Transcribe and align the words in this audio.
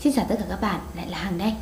Xin 0.00 0.12
chào 0.12 0.26
tất 0.28 0.36
cả 0.38 0.44
các 0.48 0.60
bạn, 0.60 0.80
lại 0.96 1.08
là 1.08 1.18
Hằng 1.18 1.38
đây. 1.38 1.52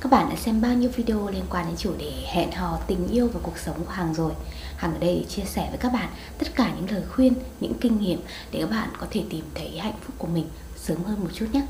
Các 0.00 0.12
bạn 0.12 0.30
đã 0.30 0.36
xem 0.36 0.60
bao 0.60 0.74
nhiêu 0.74 0.90
video 0.96 1.28
liên 1.28 1.44
quan 1.50 1.66
đến 1.66 1.76
chủ 1.76 1.94
đề 1.98 2.12
hẹn 2.26 2.52
hò, 2.52 2.78
tình 2.86 3.08
yêu 3.08 3.30
và 3.34 3.40
cuộc 3.42 3.58
sống 3.58 3.84
của 3.84 3.90
Hằng 3.90 4.14
rồi. 4.14 4.32
Hằng 4.76 4.92
ở 4.92 4.98
đây 4.98 5.14
để 5.14 5.24
chia 5.28 5.42
sẻ 5.42 5.66
với 5.70 5.78
các 5.78 5.92
bạn 5.92 6.08
tất 6.38 6.54
cả 6.54 6.72
những 6.76 6.90
lời 6.90 7.02
khuyên, 7.10 7.34
những 7.60 7.74
kinh 7.80 8.00
nghiệm 8.00 8.20
để 8.52 8.60
các 8.60 8.70
bạn 8.70 8.88
có 8.98 9.06
thể 9.10 9.22
tìm 9.30 9.44
thấy 9.54 9.78
hạnh 9.78 9.94
phúc 10.06 10.14
của 10.18 10.26
mình 10.26 10.46
sớm 10.76 11.04
hơn 11.04 11.20
một 11.20 11.30
chút 11.34 11.46
nhé. 11.52 11.62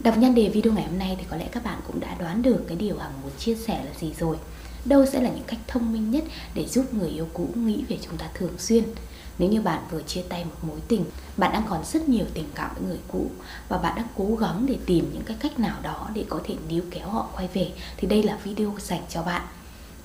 Đọc 0.00 0.18
nhan 0.18 0.34
đề 0.34 0.48
video 0.48 0.72
ngày 0.72 0.84
hôm 0.84 0.98
nay 0.98 1.16
thì 1.18 1.24
có 1.30 1.36
lẽ 1.36 1.48
các 1.52 1.64
bạn 1.64 1.80
cũng 1.86 2.00
đã 2.00 2.14
đoán 2.18 2.42
được 2.42 2.64
cái 2.68 2.76
điều 2.76 2.98
Hằng 2.98 3.22
muốn 3.22 3.32
chia 3.38 3.54
sẻ 3.54 3.84
là 3.84 3.90
gì 4.00 4.12
rồi. 4.20 4.36
Đâu 4.84 5.06
sẽ 5.06 5.20
là 5.20 5.30
những 5.30 5.44
cách 5.46 5.60
thông 5.68 5.92
minh 5.92 6.10
nhất 6.10 6.24
để 6.54 6.66
giúp 6.66 6.94
người 6.94 7.08
yêu 7.08 7.28
cũ 7.32 7.48
nghĩ 7.54 7.84
về 7.88 7.98
chúng 8.02 8.16
ta 8.16 8.26
thường 8.34 8.58
xuyên? 8.58 8.84
Nếu 9.40 9.50
như 9.50 9.60
bạn 9.60 9.82
vừa 9.90 10.02
chia 10.02 10.22
tay 10.28 10.44
một 10.44 10.56
mối 10.62 10.78
tình, 10.88 11.04
bạn 11.36 11.52
đang 11.52 11.66
còn 11.68 11.84
rất 11.84 12.08
nhiều 12.08 12.26
tình 12.34 12.48
cảm 12.54 12.70
với 12.74 12.88
người 12.88 12.98
cũ 13.08 13.26
và 13.68 13.78
bạn 13.78 13.96
đang 13.96 14.06
cố 14.16 14.36
gắng 14.40 14.66
để 14.66 14.76
tìm 14.86 15.10
những 15.12 15.22
cái 15.22 15.36
cách 15.40 15.58
nào 15.58 15.76
đó 15.82 16.08
để 16.14 16.24
có 16.28 16.40
thể 16.44 16.54
níu 16.68 16.82
kéo 16.90 17.08
họ 17.08 17.28
quay 17.36 17.48
về 17.54 17.72
thì 17.96 18.08
đây 18.08 18.22
là 18.22 18.38
video 18.44 18.74
dành 18.78 19.02
cho 19.08 19.22
bạn. 19.22 19.42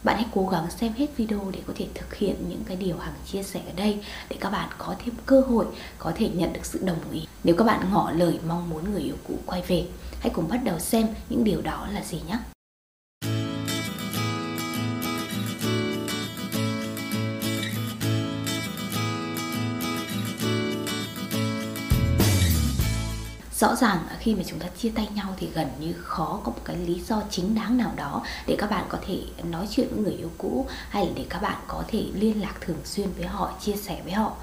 Bạn 0.04 0.16
hãy 0.16 0.26
cố 0.34 0.48
gắng 0.48 0.72
xem 0.72 0.94
hết 0.94 1.18
video 1.18 1.52
để 1.52 1.60
có 1.68 1.74
thể 1.78 1.88
thực 1.94 2.16
hiện 2.16 2.36
những 2.50 2.64
cái 2.66 2.78
điều 2.78 2.98
Hằng 2.98 3.14
chia 3.32 3.44
sẻ 3.44 3.62
ở 3.66 3.74
đây 3.76 4.00
để 4.30 4.38
các 4.40 4.50
bạn 4.50 4.70
có 4.78 4.96
thêm 5.06 5.16
cơ 5.26 5.42
hội 5.42 5.66
có 5.98 6.12
thể 6.16 6.30
nhận 6.30 6.54
được 6.54 6.66
sự 6.66 6.80
đồng 6.84 7.12
ý. 7.12 7.28
Nếu 7.44 7.56
các 7.56 7.64
bạn 7.64 7.90
ngỏ 7.92 8.12
lời 8.12 8.40
mong 8.48 8.70
muốn 8.70 8.92
người 8.92 9.02
yêu 9.02 9.16
cũ 9.28 9.34
quay 9.46 9.62
về, 9.68 9.86
hãy 10.20 10.30
cùng 10.30 10.48
bắt 10.50 10.60
đầu 10.64 10.80
xem 10.80 11.08
những 11.30 11.44
điều 11.44 11.62
đó 11.62 11.88
là 11.94 12.02
gì 12.04 12.22
nhé. 12.28 12.38
Rõ 23.60 23.76
ràng 23.76 23.98
khi 24.20 24.36
mà 24.36 24.44
chúng 24.48 24.60
ta 24.60 24.68
chia 24.78 24.90
tay 24.96 25.08
nhau 25.16 25.34
thì 25.38 25.50
gần 25.54 25.68
như 25.80 25.94
khó 25.94 26.40
có 26.44 26.52
một 26.52 26.62
cái 26.66 26.76
lý 26.76 27.02
do 27.08 27.22
chính 27.30 27.56
đáng 27.56 27.78
nào 27.78 27.94
đó 27.96 28.24
để 28.48 28.56
các 28.60 28.70
bạn 28.70 28.86
có 28.90 28.98
thể 29.08 29.20
nói 29.44 29.68
chuyện 29.72 29.88
với 29.92 30.00
người 30.00 30.14
yêu 30.14 30.32
cũ, 30.38 30.68
hay 30.90 31.06
là 31.06 31.12
để 31.16 31.26
các 31.30 31.42
bạn 31.42 31.58
có 31.68 31.84
thể 31.88 32.06
liên 32.14 32.42
lạc 32.42 32.54
thường 32.62 32.80
xuyên 32.84 33.08
với 33.18 33.28
họ, 33.28 33.52
chia 33.62 33.76
sẻ 33.76 34.02
với 34.04 34.14
họ 34.14 34.36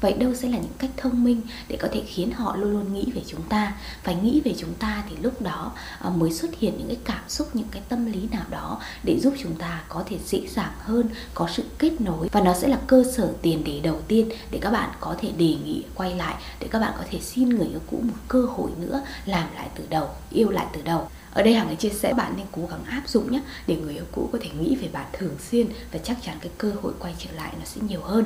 vậy 0.00 0.12
đâu 0.12 0.34
sẽ 0.34 0.48
là 0.48 0.58
những 0.58 0.72
cách 0.78 0.90
thông 0.96 1.24
minh 1.24 1.40
để 1.68 1.76
có 1.76 1.88
thể 1.92 2.02
khiến 2.06 2.30
họ 2.30 2.56
luôn 2.56 2.72
luôn 2.72 2.94
nghĩ 2.94 3.12
về 3.14 3.22
chúng 3.26 3.42
ta? 3.42 3.76
Phải 4.02 4.14
nghĩ 4.14 4.40
về 4.44 4.54
chúng 4.58 4.74
ta 4.74 5.04
thì 5.10 5.16
lúc 5.22 5.42
đó 5.42 5.72
ờ, 5.98 6.10
mới 6.10 6.32
xuất 6.32 6.50
hiện 6.58 6.74
những 6.78 6.88
cái 6.88 6.98
cảm 7.04 7.28
xúc, 7.28 7.56
những 7.56 7.68
cái 7.70 7.82
tâm 7.88 8.12
lý 8.12 8.28
nào 8.30 8.44
đó 8.50 8.80
để 9.04 9.20
giúp 9.20 9.34
chúng 9.38 9.54
ta 9.54 9.82
có 9.88 10.02
thể 10.06 10.18
dễ 10.26 10.40
dàng 10.48 10.72
hơn, 10.78 11.08
có 11.34 11.48
sự 11.52 11.64
kết 11.78 12.00
nối. 12.00 12.28
Và 12.32 12.40
nó 12.40 12.54
sẽ 12.54 12.68
là 12.68 12.78
cơ 12.86 13.04
sở 13.16 13.32
tiền 13.42 13.64
đề 13.64 13.80
đầu 13.80 14.00
tiên 14.08 14.28
để 14.50 14.58
các 14.62 14.70
bạn 14.70 14.90
có 15.00 15.16
thể 15.20 15.32
đề 15.32 15.54
nghị 15.64 15.84
quay 15.94 16.14
lại, 16.14 16.34
để 16.60 16.68
các 16.70 16.78
bạn 16.78 16.92
có 16.98 17.04
thể 17.10 17.20
xin 17.20 17.48
người 17.48 17.66
yêu 17.66 17.80
cũ 17.90 18.00
một 18.02 18.16
cơ 18.28 18.42
hội 18.42 18.70
nữa, 18.80 19.02
làm 19.26 19.54
lại 19.54 19.68
từ 19.74 19.84
đầu, 19.90 20.08
yêu 20.30 20.50
lại 20.50 20.66
từ 20.72 20.82
đầu. 20.82 21.08
Ở 21.32 21.42
đây 21.42 21.54
hằng 21.54 21.76
chia 21.76 21.88
sẻ 21.88 22.14
bạn 22.14 22.34
nên 22.36 22.46
cố 22.52 22.62
gắng 22.70 22.84
áp 22.84 23.02
dụng 23.08 23.32
nhé, 23.32 23.40
để 23.66 23.76
người 23.76 23.94
yêu 23.94 24.04
cũ 24.12 24.28
có 24.32 24.38
thể 24.42 24.50
nghĩ 24.60 24.76
về 24.76 24.88
bạn 24.92 25.06
thường 25.12 25.34
xuyên 25.50 25.66
và 25.92 25.98
chắc 26.04 26.16
chắn 26.22 26.36
cái 26.40 26.50
cơ 26.58 26.72
hội 26.82 26.92
quay 26.98 27.14
trở 27.18 27.30
lại 27.36 27.52
nó 27.58 27.64
sẽ 27.64 27.80
nhiều 27.88 28.00
hơn. 28.02 28.24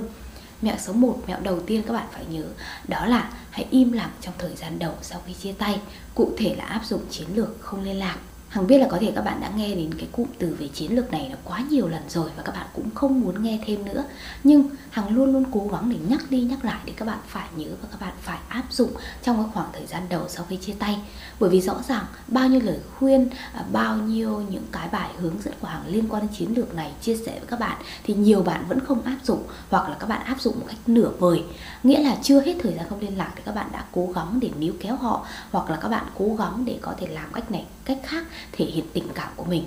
Mẹo 0.62 0.76
số 0.78 0.92
1, 0.92 1.18
mẹo 1.26 1.40
đầu 1.40 1.60
tiên 1.60 1.82
các 1.86 1.92
bạn 1.92 2.06
phải 2.12 2.24
nhớ 2.30 2.44
Đó 2.88 3.06
là 3.06 3.30
hãy 3.50 3.66
im 3.70 3.92
lặng 3.92 4.10
trong 4.20 4.34
thời 4.38 4.56
gian 4.56 4.78
đầu 4.78 4.92
sau 5.02 5.20
khi 5.26 5.34
chia 5.34 5.52
tay. 5.52 5.80
Cụ 6.14 6.30
thể 6.38 6.54
là 6.58 6.64
áp 6.64 6.84
dụng 6.84 7.02
chiến 7.10 7.28
lược 7.34 7.60
không 7.60 7.82
liên 7.82 7.98
lạc. 7.98 8.16
Hằng 8.54 8.66
biết 8.66 8.78
là 8.78 8.86
có 8.90 8.98
thể 9.00 9.12
các 9.14 9.24
bạn 9.24 9.40
đã 9.40 9.50
nghe 9.56 9.74
đến 9.74 9.94
cái 9.94 10.08
cụm 10.12 10.26
từ 10.38 10.56
về 10.58 10.68
chiến 10.68 10.96
lược 10.96 11.12
này 11.12 11.28
là 11.30 11.36
quá 11.44 11.64
nhiều 11.70 11.88
lần 11.88 12.02
rồi 12.08 12.30
và 12.36 12.42
các 12.42 12.54
bạn 12.54 12.66
cũng 12.74 12.90
không 12.94 13.20
muốn 13.20 13.42
nghe 13.42 13.58
thêm 13.66 13.84
nữa. 13.84 14.04
Nhưng 14.44 14.68
Hằng 14.90 15.16
luôn 15.16 15.32
luôn 15.32 15.44
cố 15.52 15.68
gắng 15.72 15.90
để 15.90 15.96
nhắc 16.08 16.30
đi 16.30 16.40
nhắc 16.40 16.64
lại 16.64 16.80
để 16.84 16.92
các 16.96 17.04
bạn 17.04 17.18
phải 17.26 17.48
nhớ 17.56 17.66
và 17.82 17.88
các 17.90 18.00
bạn 18.00 18.12
phải 18.22 18.38
áp 18.48 18.62
dụng 18.70 18.90
trong 19.22 19.36
cái 19.36 19.46
khoảng 19.54 19.68
thời 19.72 19.86
gian 19.86 20.02
đầu 20.08 20.28
sau 20.28 20.44
khi 20.48 20.56
chia 20.56 20.72
tay. 20.78 20.98
Bởi 21.40 21.50
vì 21.50 21.60
rõ 21.60 21.74
ràng 21.88 22.04
bao 22.28 22.48
nhiêu 22.48 22.60
lời 22.60 22.78
khuyên, 22.98 23.28
à, 23.52 23.64
bao 23.72 23.96
nhiêu 23.96 24.42
những 24.50 24.64
cái 24.72 24.88
bài 24.92 25.08
hướng 25.18 25.42
dẫn 25.44 25.54
của 25.60 25.68
Hằng 25.68 25.86
liên 25.86 26.08
quan 26.08 26.22
đến 26.22 26.36
chiến 26.38 26.54
lược 26.56 26.74
này 26.74 26.92
chia 27.00 27.16
sẻ 27.16 27.32
với 27.38 27.46
các 27.46 27.60
bạn 27.60 27.76
thì 28.04 28.14
nhiều 28.14 28.42
bạn 28.42 28.64
vẫn 28.68 28.80
không 28.80 29.02
áp 29.02 29.18
dụng 29.24 29.42
hoặc 29.70 29.88
là 29.88 29.96
các 30.00 30.08
bạn 30.08 30.24
áp 30.24 30.40
dụng 30.40 30.60
một 30.60 30.66
cách 30.68 30.78
nửa 30.86 31.10
vời. 31.18 31.42
Nghĩa 31.82 32.02
là 32.02 32.16
chưa 32.22 32.40
hết 32.40 32.54
thời 32.62 32.74
gian 32.74 32.86
không 32.88 33.00
liên 33.00 33.18
lạc 33.18 33.32
thì 33.36 33.42
các 33.44 33.54
bạn 33.54 33.66
đã 33.72 33.84
cố 33.92 34.08
gắng 34.14 34.38
để 34.40 34.50
níu 34.58 34.74
kéo 34.80 34.96
họ 34.96 35.26
hoặc 35.50 35.70
là 35.70 35.76
các 35.76 35.88
bạn 35.88 36.04
cố 36.18 36.36
gắng 36.38 36.64
để 36.64 36.78
có 36.80 36.94
thể 36.98 37.06
làm 37.06 37.32
cách 37.32 37.50
này 37.50 37.66
cách 37.84 37.98
khác 38.02 38.24
thể 38.52 38.64
hiện 38.64 38.84
tình 38.92 39.08
cảm 39.14 39.32
của 39.36 39.44
mình. 39.44 39.66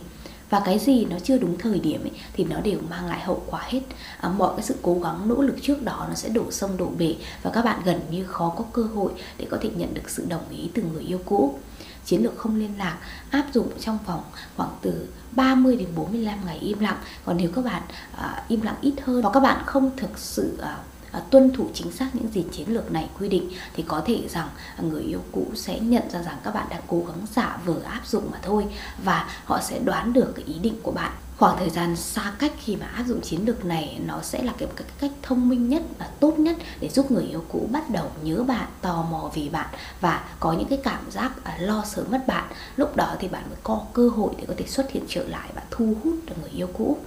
Và 0.49 0.61
cái 0.65 0.79
gì 0.79 1.05
nó 1.05 1.17
chưa 1.23 1.37
đúng 1.37 1.57
thời 1.57 1.79
điểm 1.79 2.03
ấy, 2.03 2.11
thì 2.33 2.43
nó 2.43 2.59
đều 2.59 2.79
mang 2.89 3.05
lại 3.05 3.19
hậu 3.19 3.43
quả 3.47 3.61
hết. 3.65 3.81
À, 4.19 4.29
mọi 4.29 4.53
cái 4.55 4.63
sự 4.63 4.75
cố 4.81 4.99
gắng 5.03 5.27
nỗ 5.27 5.41
lực 5.41 5.55
trước 5.61 5.83
đó 5.83 6.05
nó 6.09 6.15
sẽ 6.15 6.29
đổ 6.29 6.51
sông 6.51 6.77
đổ 6.77 6.91
bể 6.97 7.15
và 7.43 7.51
các 7.53 7.65
bạn 7.65 7.81
gần 7.85 8.01
như 8.11 8.23
khó 8.23 8.53
có 8.57 8.65
cơ 8.73 8.83
hội 8.83 9.11
để 9.37 9.47
có 9.49 9.57
thể 9.61 9.69
nhận 9.75 9.93
được 9.93 10.09
sự 10.09 10.25
đồng 10.29 10.49
ý 10.49 10.69
từ 10.73 10.83
người 10.93 11.03
yêu 11.03 11.19
cũ. 11.25 11.59
Chiến 12.05 12.23
lược 12.23 12.37
không 12.37 12.55
liên 12.55 12.77
lạc 12.77 12.97
áp 13.29 13.45
dụng 13.53 13.69
trong 13.79 13.97
vòng 14.05 14.23
khoảng 14.57 14.69
từ 14.81 15.07
30 15.31 15.75
đến 15.75 15.87
45 15.95 16.45
ngày 16.45 16.57
im 16.57 16.79
lặng. 16.79 16.97
Còn 17.25 17.37
nếu 17.37 17.49
các 17.55 17.65
bạn 17.65 17.81
à, 18.17 18.43
im 18.47 18.61
lặng 18.61 18.75
ít 18.81 18.93
hơn 19.03 19.21
và 19.21 19.29
các 19.33 19.39
bạn 19.39 19.63
không 19.65 19.91
thực 19.97 20.19
sự 20.19 20.57
À, 20.61 20.77
À, 21.11 21.21
tuân 21.31 21.53
thủ 21.53 21.67
chính 21.73 21.91
xác 21.91 22.07
những 22.13 22.31
gì 22.31 22.45
chiến 22.51 22.73
lược 22.73 22.91
này 22.91 23.09
quy 23.19 23.29
định 23.29 23.49
thì 23.73 23.83
có 23.87 24.01
thể 24.05 24.27
rằng 24.29 24.49
người 24.81 25.01
yêu 25.03 25.19
cũ 25.31 25.45
sẽ 25.55 25.79
nhận 25.79 26.03
ra 26.11 26.23
rằng 26.23 26.37
các 26.43 26.53
bạn 26.53 26.67
đang 26.69 26.81
cố 26.87 27.03
gắng 27.07 27.25
giả 27.35 27.59
vờ 27.65 27.75
áp 27.85 28.01
dụng 28.07 28.31
mà 28.31 28.37
thôi 28.41 28.65
và 29.03 29.29
họ 29.45 29.61
sẽ 29.61 29.79
đoán 29.79 30.13
được 30.13 30.33
cái 30.35 30.45
ý 30.45 30.53
định 30.59 30.75
của 30.83 30.91
bạn. 30.91 31.11
Khoảng 31.37 31.57
thời 31.57 31.69
gian 31.69 31.95
xa 31.95 32.33
cách 32.39 32.53
khi 32.63 32.75
mà 32.75 32.85
áp 32.85 33.03
dụng 33.07 33.21
chiến 33.21 33.45
lược 33.45 33.65
này 33.65 33.99
nó 34.05 34.21
sẽ 34.21 34.43
là 34.43 34.53
cái, 34.57 34.67
cái 34.75 34.87
cách 34.99 35.11
thông 35.21 35.49
minh 35.49 35.69
nhất 35.69 35.83
và 35.99 36.07
tốt 36.19 36.39
nhất 36.39 36.57
để 36.79 36.89
giúp 36.89 37.11
người 37.11 37.23
yêu 37.23 37.43
cũ 37.49 37.67
bắt 37.71 37.89
đầu 37.89 38.11
nhớ 38.23 38.43
bạn 38.43 38.67
tò 38.81 39.05
mò 39.11 39.31
vì 39.33 39.49
bạn 39.49 39.67
và 40.01 40.23
có 40.39 40.53
những 40.53 40.67
cái 40.67 40.79
cảm 40.83 41.11
giác 41.11 41.43
à, 41.43 41.57
lo 41.59 41.83
sợ 41.87 42.03
mất 42.11 42.27
bạn. 42.27 42.45
Lúc 42.75 42.95
đó 42.95 43.15
thì 43.19 43.27
bạn 43.27 43.43
mới 43.49 43.57
có 43.63 43.81
cơ 43.93 44.09
hội 44.09 44.33
để 44.37 44.43
có 44.47 44.53
thể 44.57 44.65
xuất 44.67 44.91
hiện 44.91 45.03
trở 45.07 45.23
lại 45.27 45.49
và 45.55 45.61
thu 45.71 45.93
hút 46.03 46.15
được 46.25 46.35
người 46.41 46.51
yêu 46.51 46.67
cũ 46.77 46.97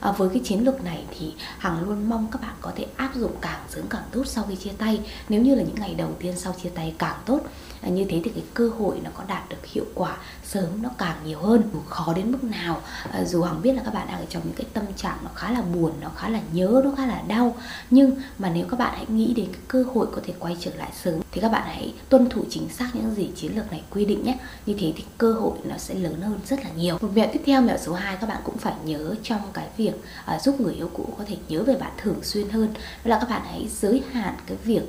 à, 0.00 0.12
với 0.12 0.28
cái 0.28 0.42
chiến 0.44 0.64
lược 0.64 0.84
này 0.84 1.04
thì 1.18 1.34
hằng 1.58 1.88
luôn 1.88 2.08
mong 2.08 2.26
các 2.32 2.42
bạn 2.42 2.54
có 2.60 2.72
thể 2.76 2.86
áp 2.96 3.14
dụng 3.14 3.32
càng 3.40 3.60
sớm 3.68 3.84
càng 3.90 4.02
tốt 4.12 4.22
sau 4.26 4.44
khi 4.48 4.56
chia 4.56 4.72
tay. 4.78 5.00
Nếu 5.28 5.42
như 5.42 5.54
là 5.54 5.62
những 5.62 5.74
ngày 5.74 5.94
đầu 5.94 6.10
tiên 6.18 6.34
sau 6.36 6.54
chia 6.62 6.68
tay 6.68 6.94
càng 6.98 7.16
tốt 7.26 7.40
à, 7.80 7.88
như 7.88 8.04
thế 8.08 8.20
thì 8.24 8.30
cái 8.30 8.44
cơ 8.54 8.70
hội 8.78 9.00
nó 9.04 9.10
có 9.14 9.24
đạt 9.28 9.48
được 9.48 9.66
hiệu 9.66 9.84
quả 9.94 10.16
sớm 10.44 10.82
nó 10.82 10.88
càng 10.98 11.16
nhiều 11.24 11.38
hơn 11.38 11.62
dù 11.72 11.80
khó 11.88 12.12
đến 12.16 12.32
mức 12.32 12.44
nào. 12.44 12.80
À, 13.12 13.24
dù 13.24 13.42
hằng 13.42 13.62
biết 13.62 13.72
là 13.72 13.82
các 13.84 13.94
bạn 13.94 14.06
đang 14.08 14.20
ở 14.20 14.26
trong 14.28 14.42
những 14.44 14.54
cái 14.54 14.66
tâm 14.72 14.84
trạng 14.96 15.18
nó 15.24 15.30
khá 15.34 15.50
là 15.50 15.62
buồn 15.62 15.92
nó 16.00 16.08
khá 16.16 16.28
là 16.28 16.40
nhớ 16.52 16.82
nó 16.84 16.90
khá 16.96 17.06
là 17.06 17.22
đau 17.28 17.56
nhưng 17.90 18.16
mà 18.38 18.50
nếu 18.50 18.66
các 18.70 18.78
bạn 18.78 18.92
hãy 18.96 19.06
nghĩ 19.08 19.34
đến 19.34 19.46
cái 19.52 19.60
cơ 19.68 19.84
hội 19.94 20.06
có 20.12 20.20
thể 20.24 20.34
quay 20.38 20.56
trở 20.60 20.70
lại 20.74 20.90
sớm 21.02 21.20
thì 21.36 21.42
các 21.42 21.48
bạn 21.48 21.62
hãy 21.66 21.94
tuân 22.08 22.28
thủ 22.28 22.44
chính 22.50 22.68
xác 22.68 22.90
những 22.94 23.14
gì 23.14 23.30
chiến 23.36 23.56
lược 23.56 23.70
này 23.70 23.82
quy 23.90 24.04
định 24.04 24.24
nhé. 24.24 24.38
Như 24.66 24.74
thế 24.78 24.92
thì 24.96 25.04
cơ 25.18 25.32
hội 25.32 25.58
nó 25.64 25.76
sẽ 25.78 25.94
lớn 25.94 26.20
hơn 26.20 26.38
rất 26.46 26.64
là 26.64 26.70
nhiều. 26.76 26.98
Một 27.00 27.08
mẹo 27.14 27.28
tiếp 27.32 27.40
theo 27.46 27.62
mẹo 27.62 27.76
số 27.78 27.92
2 27.92 28.16
các 28.20 28.28
bạn 28.28 28.42
cũng 28.44 28.58
phải 28.58 28.74
nhớ 28.84 29.14
trong 29.22 29.40
cái 29.52 29.68
việc 29.76 29.92
à, 30.24 30.38
giúp 30.38 30.60
người 30.60 30.74
yêu 30.74 30.90
cũ 30.92 31.08
có 31.18 31.24
thể 31.28 31.36
nhớ 31.48 31.62
về 31.62 31.74
bạn 31.74 31.92
thường 32.02 32.18
xuyên 32.22 32.48
hơn. 32.48 32.74
Đó 32.74 32.80
là 33.04 33.18
các 33.18 33.30
bạn 33.30 33.42
hãy 33.44 33.68
giới 33.80 34.02
hạn 34.12 34.34
cái 34.46 34.56
việc 34.64 34.82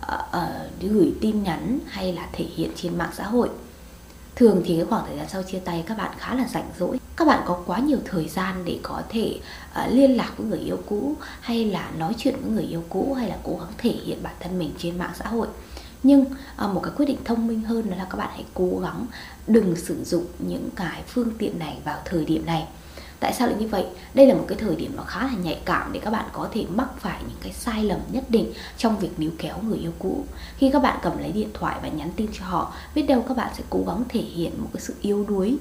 à, 0.00 0.16
à, 0.32 0.48
gửi 0.80 1.12
tin 1.20 1.42
nhắn 1.42 1.78
hay 1.86 2.12
là 2.12 2.28
thể 2.32 2.44
hiện 2.44 2.70
trên 2.76 2.98
mạng 2.98 3.10
xã 3.16 3.24
hội. 3.24 3.48
Thường 4.36 4.62
thì 4.64 4.76
cái 4.76 4.84
khoảng 4.84 5.06
thời 5.06 5.16
gian 5.16 5.26
sau 5.28 5.42
chia 5.42 5.58
tay 5.58 5.84
các 5.86 5.98
bạn 5.98 6.10
khá 6.18 6.34
là 6.34 6.46
rảnh 6.48 6.70
rỗi. 6.78 7.00
Các 7.16 7.24
bạn 7.28 7.42
có 7.46 7.62
quá 7.66 7.78
nhiều 7.78 7.98
thời 8.04 8.28
gian 8.28 8.64
để 8.64 8.78
có 8.82 9.02
thể 9.08 9.38
uh, 9.72 9.92
liên 9.92 10.16
lạc 10.16 10.32
với 10.36 10.46
người 10.46 10.58
yêu 10.58 10.78
cũ 10.88 11.14
hay 11.40 11.64
là 11.64 11.90
nói 11.98 12.14
chuyện 12.18 12.34
với 12.42 12.50
người 12.50 12.64
yêu 12.64 12.84
cũ 12.88 13.14
hay 13.18 13.28
là 13.28 13.36
cố 13.42 13.56
gắng 13.60 13.72
thể 13.78 13.90
hiện 13.90 14.22
bản 14.22 14.34
thân 14.40 14.58
mình 14.58 14.72
trên 14.78 14.98
mạng 14.98 15.12
xã 15.18 15.24
hội 15.24 15.46
nhưng 16.02 16.24
ờ, 16.56 16.68
một 16.68 16.80
cái 16.82 16.92
quyết 16.96 17.06
định 17.06 17.18
thông 17.24 17.46
minh 17.46 17.62
hơn 17.62 17.90
đó 17.90 17.96
là 17.96 18.06
các 18.10 18.16
bạn 18.16 18.28
hãy 18.32 18.44
cố 18.54 18.78
gắng 18.82 19.06
đừng 19.46 19.76
sử 19.76 20.04
dụng 20.04 20.24
những 20.38 20.68
cái 20.76 21.02
phương 21.06 21.30
tiện 21.38 21.58
này 21.58 21.78
vào 21.84 21.98
thời 22.04 22.24
điểm 22.24 22.46
này 22.46 22.66
Tại 23.20 23.32
sao 23.32 23.48
lại 23.48 23.56
như 23.58 23.68
vậy? 23.68 23.86
Đây 24.14 24.26
là 24.26 24.34
một 24.34 24.44
cái 24.48 24.58
thời 24.58 24.76
điểm 24.76 24.92
nó 24.96 25.02
khá 25.02 25.20
là 25.20 25.32
nhạy 25.42 25.60
cảm 25.64 25.92
để 25.92 26.00
các 26.00 26.10
bạn 26.10 26.24
có 26.32 26.48
thể 26.52 26.64
mắc 26.74 26.88
phải 26.98 27.20
những 27.28 27.38
cái 27.42 27.52
sai 27.52 27.84
lầm 27.84 28.00
nhất 28.12 28.24
định 28.28 28.52
trong 28.76 28.98
việc 28.98 29.18
níu 29.18 29.30
kéo 29.38 29.54
người 29.62 29.78
yêu 29.78 29.92
cũ. 29.98 30.24
Khi 30.56 30.70
các 30.70 30.82
bạn 30.82 30.98
cầm 31.02 31.18
lấy 31.18 31.32
điện 31.32 31.48
thoại 31.54 31.76
và 31.82 31.88
nhắn 31.88 32.10
tin 32.16 32.28
cho 32.38 32.44
họ, 32.44 32.72
biết 32.94 33.02
đâu 33.02 33.24
các 33.28 33.36
bạn 33.36 33.50
sẽ 33.56 33.64
cố 33.70 33.84
gắng 33.86 34.02
thể 34.08 34.20
hiện 34.20 34.52
một 34.62 34.68
cái 34.72 34.80
sự 34.80 34.94
yếu 35.00 35.24
đuối 35.28 35.58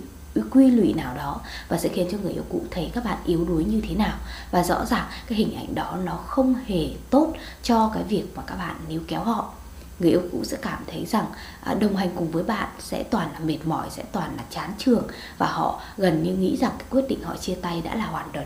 quy 0.51 0.71
lụy 0.71 0.93
nào 0.93 1.15
đó 1.15 1.41
và 1.67 1.77
sẽ 1.77 1.89
khiến 1.89 2.07
cho 2.11 2.17
người 2.17 2.33
yêu 2.33 2.43
cũ 2.49 2.61
thấy 2.71 2.91
các 2.93 3.03
bạn 3.03 3.17
yếu 3.25 3.45
đuối 3.45 3.65
như 3.65 3.81
thế 3.89 3.95
nào 3.95 4.17
và 4.51 4.63
rõ 4.63 4.85
ràng 4.85 5.05
cái 5.27 5.37
hình 5.37 5.55
ảnh 5.55 5.75
đó 5.75 5.97
nó 6.03 6.15
không 6.15 6.55
hề 6.65 6.87
tốt 7.09 7.33
cho 7.63 7.91
cái 7.93 8.03
việc 8.03 8.23
mà 8.35 8.43
các 8.47 8.55
bạn 8.55 8.75
níu 8.89 9.01
kéo 9.07 9.23
họ 9.23 9.53
người 9.99 10.09
yêu 10.09 10.21
cũ 10.31 10.43
sẽ 10.43 10.57
cảm 10.61 10.83
thấy 10.87 11.05
rằng 11.05 11.25
à, 11.63 11.73
đồng 11.73 11.95
hành 11.95 12.09
cùng 12.15 12.31
với 12.31 12.43
bạn 12.43 12.69
sẽ 12.79 13.03
toàn 13.03 13.29
là 13.33 13.39
mệt 13.39 13.57
mỏi, 13.65 13.87
sẽ 13.91 14.03
toàn 14.11 14.31
là 14.37 14.43
chán 14.49 14.71
trường 14.77 15.03
và 15.37 15.47
họ 15.47 15.81
gần 15.97 16.23
như 16.23 16.35
nghĩ 16.35 16.57
rằng 16.57 16.71
cái 16.77 16.87
quyết 16.89 17.07
định 17.09 17.23
họ 17.23 17.37
chia 17.37 17.55
tay 17.55 17.81
đã 17.81 17.95
là 17.95 18.05
hoàn 18.05 18.27
toàn, 18.33 18.45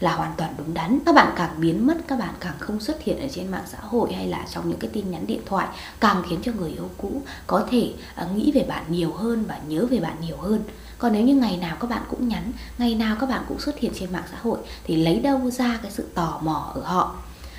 là 0.00 0.14
hoàn 0.14 0.32
toàn 0.36 0.54
đúng 0.58 0.74
đắn. 0.74 0.98
Các 1.06 1.14
bạn 1.14 1.32
càng 1.36 1.60
biến 1.60 1.86
mất, 1.86 1.96
các 2.08 2.18
bạn 2.18 2.34
càng 2.40 2.54
không 2.58 2.80
xuất 2.80 3.02
hiện 3.02 3.20
ở 3.20 3.28
trên 3.28 3.50
mạng 3.50 3.64
xã 3.66 3.78
hội 3.80 4.12
hay 4.12 4.26
là 4.26 4.46
trong 4.50 4.68
những 4.68 4.78
cái 4.78 4.90
tin 4.92 5.10
nhắn 5.10 5.26
điện 5.26 5.40
thoại 5.46 5.68
càng 6.00 6.22
khiến 6.28 6.40
cho 6.42 6.52
người 6.52 6.70
yêu 6.70 6.90
cũ 6.96 7.22
có 7.46 7.66
thể 7.70 7.92
à, 8.14 8.26
nghĩ 8.34 8.52
về 8.54 8.64
bạn 8.68 8.84
nhiều 8.88 9.12
hơn 9.12 9.44
và 9.48 9.58
nhớ 9.68 9.86
về 9.90 10.00
bạn 10.00 10.16
nhiều 10.20 10.36
hơn. 10.36 10.62
Còn 10.98 11.12
nếu 11.12 11.22
như 11.22 11.34
ngày 11.34 11.56
nào 11.56 11.76
các 11.80 11.90
bạn 11.90 12.02
cũng 12.08 12.28
nhắn, 12.28 12.52
ngày 12.78 12.94
nào 12.94 13.16
các 13.20 13.28
bạn 13.28 13.44
cũng 13.48 13.60
xuất 13.60 13.78
hiện 13.78 13.92
trên 13.94 14.12
mạng 14.12 14.24
xã 14.30 14.38
hội 14.42 14.58
thì 14.84 14.96
lấy 14.96 15.20
đâu 15.20 15.50
ra 15.50 15.78
cái 15.82 15.90
sự 15.90 16.06
tò 16.14 16.40
mò 16.42 16.72
ở 16.74 16.80
họ? 16.80 17.16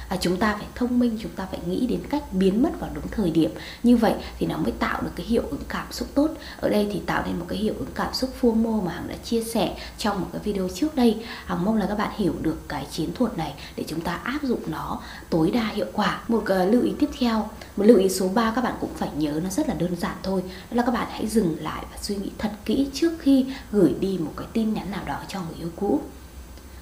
À, 0.10 0.18
chúng 0.22 0.38
ta 0.38 0.56
phải 0.56 0.68
thông 0.76 1.00
minh 1.00 1.18
chúng 1.22 1.32
ta 1.32 1.46
phải 1.52 1.60
nghĩ 1.68 1.88
đến 1.88 2.00
cách 2.10 2.24
biến 2.34 2.64
mất 2.64 2.70
vào 2.80 2.90
đúng 2.94 3.08
thời 3.12 3.32
điểm. 3.32 3.52
Như 3.84 3.98
vậy 3.98 4.14
thì 4.40 4.48
nó 4.48 4.58
mới 4.58 4.72
tạo 4.72 5.02
được 5.02 5.12
cái 5.16 5.26
hiệu 5.26 5.44
ứng 5.50 5.62
cảm 5.70 5.92
xúc 5.92 6.08
tốt. 6.16 6.30
Ở 6.60 6.70
đây 6.70 6.90
thì 6.94 7.02
tạo 7.06 7.24
nên 7.26 7.40
một 7.40 7.46
cái 7.48 7.58
hiệu 7.58 7.74
ứng 7.78 7.90
cảm 7.96 8.14
xúc 8.14 8.34
FOMO 8.42 8.82
mà 8.84 8.92
hằng 8.92 9.08
đã 9.08 9.16
chia 9.24 9.44
sẻ 9.44 9.78
trong 9.98 10.22
một 10.22 10.28
cái 10.34 10.42
video 10.44 10.70
trước 10.76 10.96
đây. 10.96 11.24
Hằng 11.46 11.66
mong 11.66 11.78
là 11.78 11.86
các 11.86 11.98
bạn 11.98 12.12
hiểu 12.18 12.34
được 12.42 12.58
cái 12.68 12.88
chiến 12.92 13.14
thuật 13.14 13.38
này 13.38 13.54
để 13.76 13.84
chúng 13.88 14.02
ta 14.02 14.14
áp 14.14 14.40
dụng 14.44 14.62
nó 14.68 15.02
tối 15.30 15.52
đa 15.52 15.68
hiệu 15.68 15.88
quả. 15.94 16.24
Một 16.28 16.44
uh, 16.44 16.72
lưu 16.72 16.82
ý 16.82 16.94
tiếp 17.00 17.10
theo 17.20 17.50
một 17.78 17.84
lưu 17.86 17.98
ý 17.98 18.10
số 18.10 18.28
3 18.28 18.54
các 18.56 18.64
bạn 18.64 18.74
cũng 18.82 18.94
phải 18.96 19.10
nhớ 19.18 19.40
nó 19.44 19.50
rất 19.50 19.68
là 19.68 19.74
đơn 19.74 19.96
giản 19.96 20.18
thôi. 20.24 20.44
Đó 20.48 20.76
là 20.76 20.84
các 20.84 20.92
bạn 20.92 21.08
hãy 21.12 21.28
dừng 21.28 21.58
lại 21.60 21.86
và 21.92 21.98
suy 22.02 22.16
nghĩ 22.16 22.32
thật 22.38 22.52
kỹ 22.66 22.88
trước 22.94 23.12
khi 23.20 23.46
gửi 23.72 23.96
đi 24.00 24.18
một 24.18 24.32
cái 24.38 24.48
tin 24.54 24.74
nhắn 24.74 24.92
nào 24.92 25.04
đó 25.06 25.20
cho 25.28 25.40
người 25.40 25.60
yêu 25.60 25.70
cũ 25.76 26.02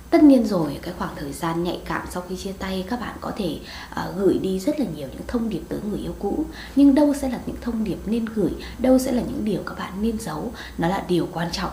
tất 0.09 0.24
nhiên 0.24 0.45
rồi 0.45 0.80
cái 0.81 0.94
khoảng 0.98 1.15
thời 1.15 1.33
gian 1.33 1.63
nhạy 1.63 1.81
cảm 1.86 2.07
sau 2.12 2.24
khi 2.30 2.36
chia 2.36 2.51
tay 2.51 2.86
các 2.89 3.00
bạn 3.00 3.18
có 3.21 3.31
thể 3.38 3.59
uh, 3.92 4.18
gửi 4.18 4.39
đi 4.42 4.59
rất 4.59 4.80
là 4.80 4.86
nhiều 4.95 5.07
những 5.12 5.27
thông 5.27 5.50
điệp 5.50 5.62
tới 5.69 5.80
người 5.89 6.00
yêu 6.00 6.15
cũ. 6.19 6.45
Nhưng 6.75 6.95
đâu 6.95 7.13
sẽ 7.13 7.30
là 7.30 7.39
những 7.45 7.56
thông 7.62 7.83
điệp 7.83 7.98
nên 8.06 8.25
gửi 8.25 8.51
đâu 8.80 9.00
sẽ 9.00 9.12
là 9.12 9.21
những 9.21 9.45
điều 9.45 9.62
các 9.65 9.77
bạn 9.77 9.94
nên 10.01 10.19
giấu. 10.19 10.51
Nó 10.77 10.88
là 10.88 11.04
điều 11.07 11.27
quan 11.33 11.51
trọng. 11.51 11.71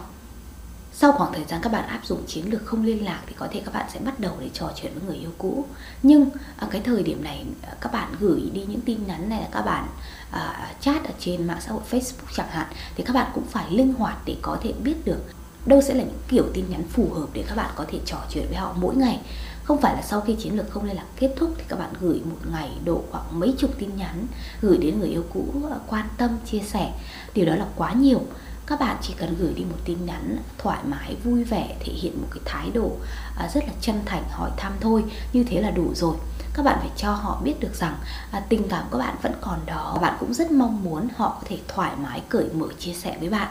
Sau 0.93 1.13
khoảng 1.13 1.33
thời 1.33 1.45
gian 1.45 1.61
các 1.63 1.73
bạn 1.73 1.87
áp 1.89 2.01
dụng 2.05 2.27
chiến 2.27 2.51
lược 2.51 2.67
không 2.67 2.85
liên 2.85 3.05
lạc 3.05 3.23
thì 3.27 3.35
có 3.39 3.49
thể 3.51 3.63
các 3.65 3.75
bạn 3.75 3.87
sẽ 3.93 4.01
bắt 4.01 4.21
đầu 4.21 4.33
để 4.41 4.51
trò 4.53 4.73
chuyện 4.77 4.93
với 4.95 5.03
người 5.07 5.17
yêu 5.17 5.31
cũ. 5.39 5.65
Nhưng 6.03 6.31
ở 6.59 6.69
cái 6.71 6.81
thời 6.85 7.03
điểm 7.03 7.25
này 7.25 7.45
ờ, 7.63 7.73
các 7.81 7.93
bạn 7.93 8.15
gửi 8.21 8.51
đi 8.53 8.65
những 8.69 8.81
tin 8.81 9.07
nhắn 9.07 9.29
này 9.29 9.41
là 9.41 9.49
các 9.53 9.63
bạn 9.63 9.87
uh, 10.31 10.81
chat 10.81 11.05
ở 11.05 11.11
trên 11.19 11.47
mạng 11.47 11.61
xã 11.61 11.73
hội 11.73 11.83
Facebook 11.91 12.35
chẳng 12.37 12.51
hạn 12.51 12.67
thì 12.97 13.05
các 13.05 13.13
bạn 13.13 13.31
cũng 13.35 13.45
phải 13.47 13.71
linh 13.71 13.95
hoạt 13.95 14.17
để 14.25 14.37
có 14.43 14.59
thể 14.63 14.73
biết 14.73 15.05
được 15.05 15.25
đâu 15.67 15.81
sẽ 15.81 15.95
là 15.95 16.05
những 16.05 16.19
kiểu 16.29 16.45
tin 16.55 16.65
nhắn 16.69 16.83
phù 16.89 17.11
hợp 17.15 17.27
để 17.33 17.45
các 17.49 17.57
bạn 17.57 17.71
có 17.75 17.85
thể 17.89 17.99
trò 18.07 18.17
chuyện 18.31 18.47
với 18.49 18.57
họ 18.57 18.75
mỗi 18.81 18.97
ngày. 18.97 19.21
Không 19.65 19.81
phải 19.81 19.95
là 19.95 20.03
sau 20.03 20.21
khi 20.21 20.37
chiến 20.39 20.57
lược 20.57 20.71
không 20.71 20.85
liên 20.85 20.97
lạc 20.97 21.07
kết 21.17 21.35
thúc 21.37 21.55
thì 21.59 21.65
các 21.69 21.79
bạn 21.79 21.91
gửi 22.01 22.21
một 22.25 22.39
ngày 22.53 22.71
độ 22.85 23.03
khoảng 23.11 23.41
mấy 23.41 23.55
chục 23.59 23.71
tin 23.79 23.97
nhắn 23.97 24.27
gửi 24.61 24.79
đến 24.79 25.01
người 25.01 25.09
yêu 25.09 25.25
cũ 25.35 25.45
quan 25.87 26.09
tâm 26.19 26.31
chia 26.47 26.61
sẻ. 26.61 26.93
Điều 27.35 27.47
đó 27.47 27.55
là 27.55 27.67
quá 27.77 27.93
nhiều. 27.93 28.21
Các 28.67 28.81
bạn 28.81 28.97
chỉ 29.03 29.15
cần 29.17 29.37
gửi 29.39 29.53
đi 29.55 29.65
một 29.65 29.77
tin 29.85 30.07
nhắn 30.07 30.39
thoải 30.59 30.79
mái 30.85 31.17
vui 31.25 31.45
vẻ 31.45 31.77
thể 31.81 31.93
hiện 31.93 32.21
một 32.21 32.29
cái 32.31 32.41
thái 32.45 32.71
độ 32.75 32.91
à, 33.37 33.49
rất 33.55 33.65
là 33.65 33.73
chân 33.81 34.01
thành 34.07 34.23
hỏi 34.31 34.51
thăm 34.57 34.73
thôi 34.81 35.05
như 35.33 35.45
thế 35.45 35.61
là 35.61 35.71
đủ 35.71 35.95
rồi. 35.95 36.17
Các 36.55 36.63
bạn 36.63 36.79
phải 36.81 36.91
cho 36.97 37.13
họ 37.13 37.41
biết 37.45 37.61
được 37.61 37.75
rằng 37.75 37.97
à, 38.31 38.41
tình 38.49 38.69
cảm 38.69 38.85
của 38.91 38.99
bạn 38.99 39.17
vẫn 39.23 39.33
còn 39.41 39.59
đó. 39.67 39.99
Bạn 40.03 40.17
cũng 40.21 40.35
rất 40.35 40.53
mong 40.53 40.85
muốn 40.85 41.09
họ 41.17 41.39
có 41.41 41.47
thể 41.49 41.59
thoải 41.69 41.93
mái 42.03 42.23
cởi 42.29 42.49
mở 42.55 42.67
chia 42.79 42.93
sẻ 42.93 43.17
với 43.21 43.29
bạn 43.29 43.49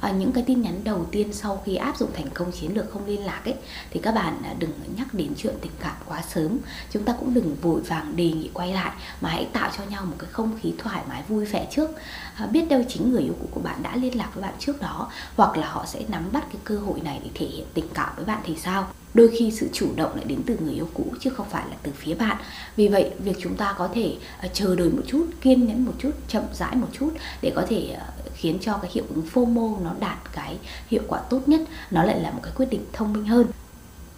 à, 0.00 0.10
những 0.10 0.32
cái 0.32 0.44
tin 0.46 0.62
nhắn 0.62 0.80
đầu 0.84 1.06
tiên 1.10 1.32
sau 1.32 1.62
khi 1.66 1.76
áp 1.76 1.96
dụng 1.96 2.10
thành 2.14 2.30
công 2.34 2.52
chiến 2.52 2.74
lược 2.74 2.90
không 2.90 3.06
liên 3.06 3.24
lạc 3.24 3.42
ấy 3.44 3.54
thì 3.90 4.00
các 4.00 4.14
bạn 4.14 4.42
à, 4.44 4.54
đừng 4.58 4.70
nhắc 4.96 5.14
đến 5.14 5.32
chuyện 5.36 5.54
tình 5.60 5.72
cảm 5.80 5.96
quá 6.06 6.22
sớm. 6.34 6.58
Chúng 6.90 7.04
ta 7.04 7.14
cũng 7.20 7.34
đừng 7.34 7.56
vội 7.62 7.80
vàng 7.80 8.16
đề 8.16 8.24
nghị 8.24 8.50
quay 8.54 8.72
lại 8.72 8.92
mà 9.20 9.28
hãy 9.28 9.48
tạo 9.52 9.70
cho 9.76 9.84
nhau 9.84 10.04
một 10.04 10.16
cái 10.18 10.30
không 10.30 10.58
khí 10.60 10.74
thoải 10.78 11.02
mái 11.08 11.22
vui 11.28 11.44
vẻ 11.44 11.66
trước. 11.70 11.90
À, 12.34 12.46
biết 12.46 12.68
đâu 12.68 12.82
chính 12.88 13.12
người 13.12 13.22
yêu 13.22 13.34
cũ 13.40 13.48
của 13.50 13.60
bạn 13.60 13.82
đã 13.82 13.96
liên 13.96 14.18
lạc 14.18 14.30
với 14.34 14.42
bạn 14.42 14.54
trước 14.58 14.80
đó 14.80 15.10
hoặc 15.36 15.56
là 15.56 15.68
họ 15.68 15.86
sẽ 15.86 16.00
nắm 16.08 16.28
bắt 16.32 16.44
cái 16.52 16.60
cơ 16.64 16.78
hội 16.78 17.00
này 17.00 17.20
để 17.24 17.30
thể 17.34 17.46
hiện 17.46 17.66
tình 17.74 17.88
cảm 17.94 18.08
với 18.16 18.24
bạn 18.24 18.40
thì 18.44 18.56
sao? 18.56 18.88
Đôi 19.14 19.30
khi 19.38 19.50
sự 19.50 19.68
chủ 19.72 19.88
động 19.96 20.16
lại 20.16 20.24
đến 20.24 20.42
từ 20.46 20.56
người 20.60 20.74
yêu 20.74 20.88
cũ, 20.94 21.06
chứ 21.20 21.30
không 21.30 21.46
phải 21.50 21.64
là 21.70 21.76
từ 21.82 21.92
phía 21.96 22.14
bạn. 22.14 22.36
Vì 22.76 22.88
vậy, 22.88 23.10
việc 23.18 23.36
chúng 23.40 23.56
ta 23.56 23.74
có 23.78 23.88
thể 23.94 24.14
ờ, 24.40 24.48
chờ 24.52 24.76
đợi 24.76 24.88
một 24.90 25.02
chút, 25.06 25.26
kiên 25.40 25.66
nhẫn 25.66 25.84
một 25.84 25.94
chút, 25.98 26.10
chậm 26.28 26.42
rãi 26.54 26.76
một 26.76 26.88
chút 26.92 27.10
để 27.42 27.52
có 27.54 27.66
thể 27.68 27.96
ờ, 27.98 28.06
khiến 28.34 28.58
cho 28.60 28.78
cái 28.82 28.90
hiệu 28.94 29.04
ứng 29.08 29.24
FOMO 29.34 29.82
nó 29.82 29.94
đạt 30.00 30.18
cái 30.32 30.58
hiệu 30.88 31.02
quả 31.08 31.20
tốt 31.30 31.40
nhất, 31.46 31.60
nó 31.90 32.02
lại 32.02 32.20
là 32.20 32.30
một 32.30 32.40
cái 32.42 32.52
quyết 32.56 32.66
định 32.70 32.84
thông 32.92 33.12
minh 33.12 33.24
hơn. 33.24 33.46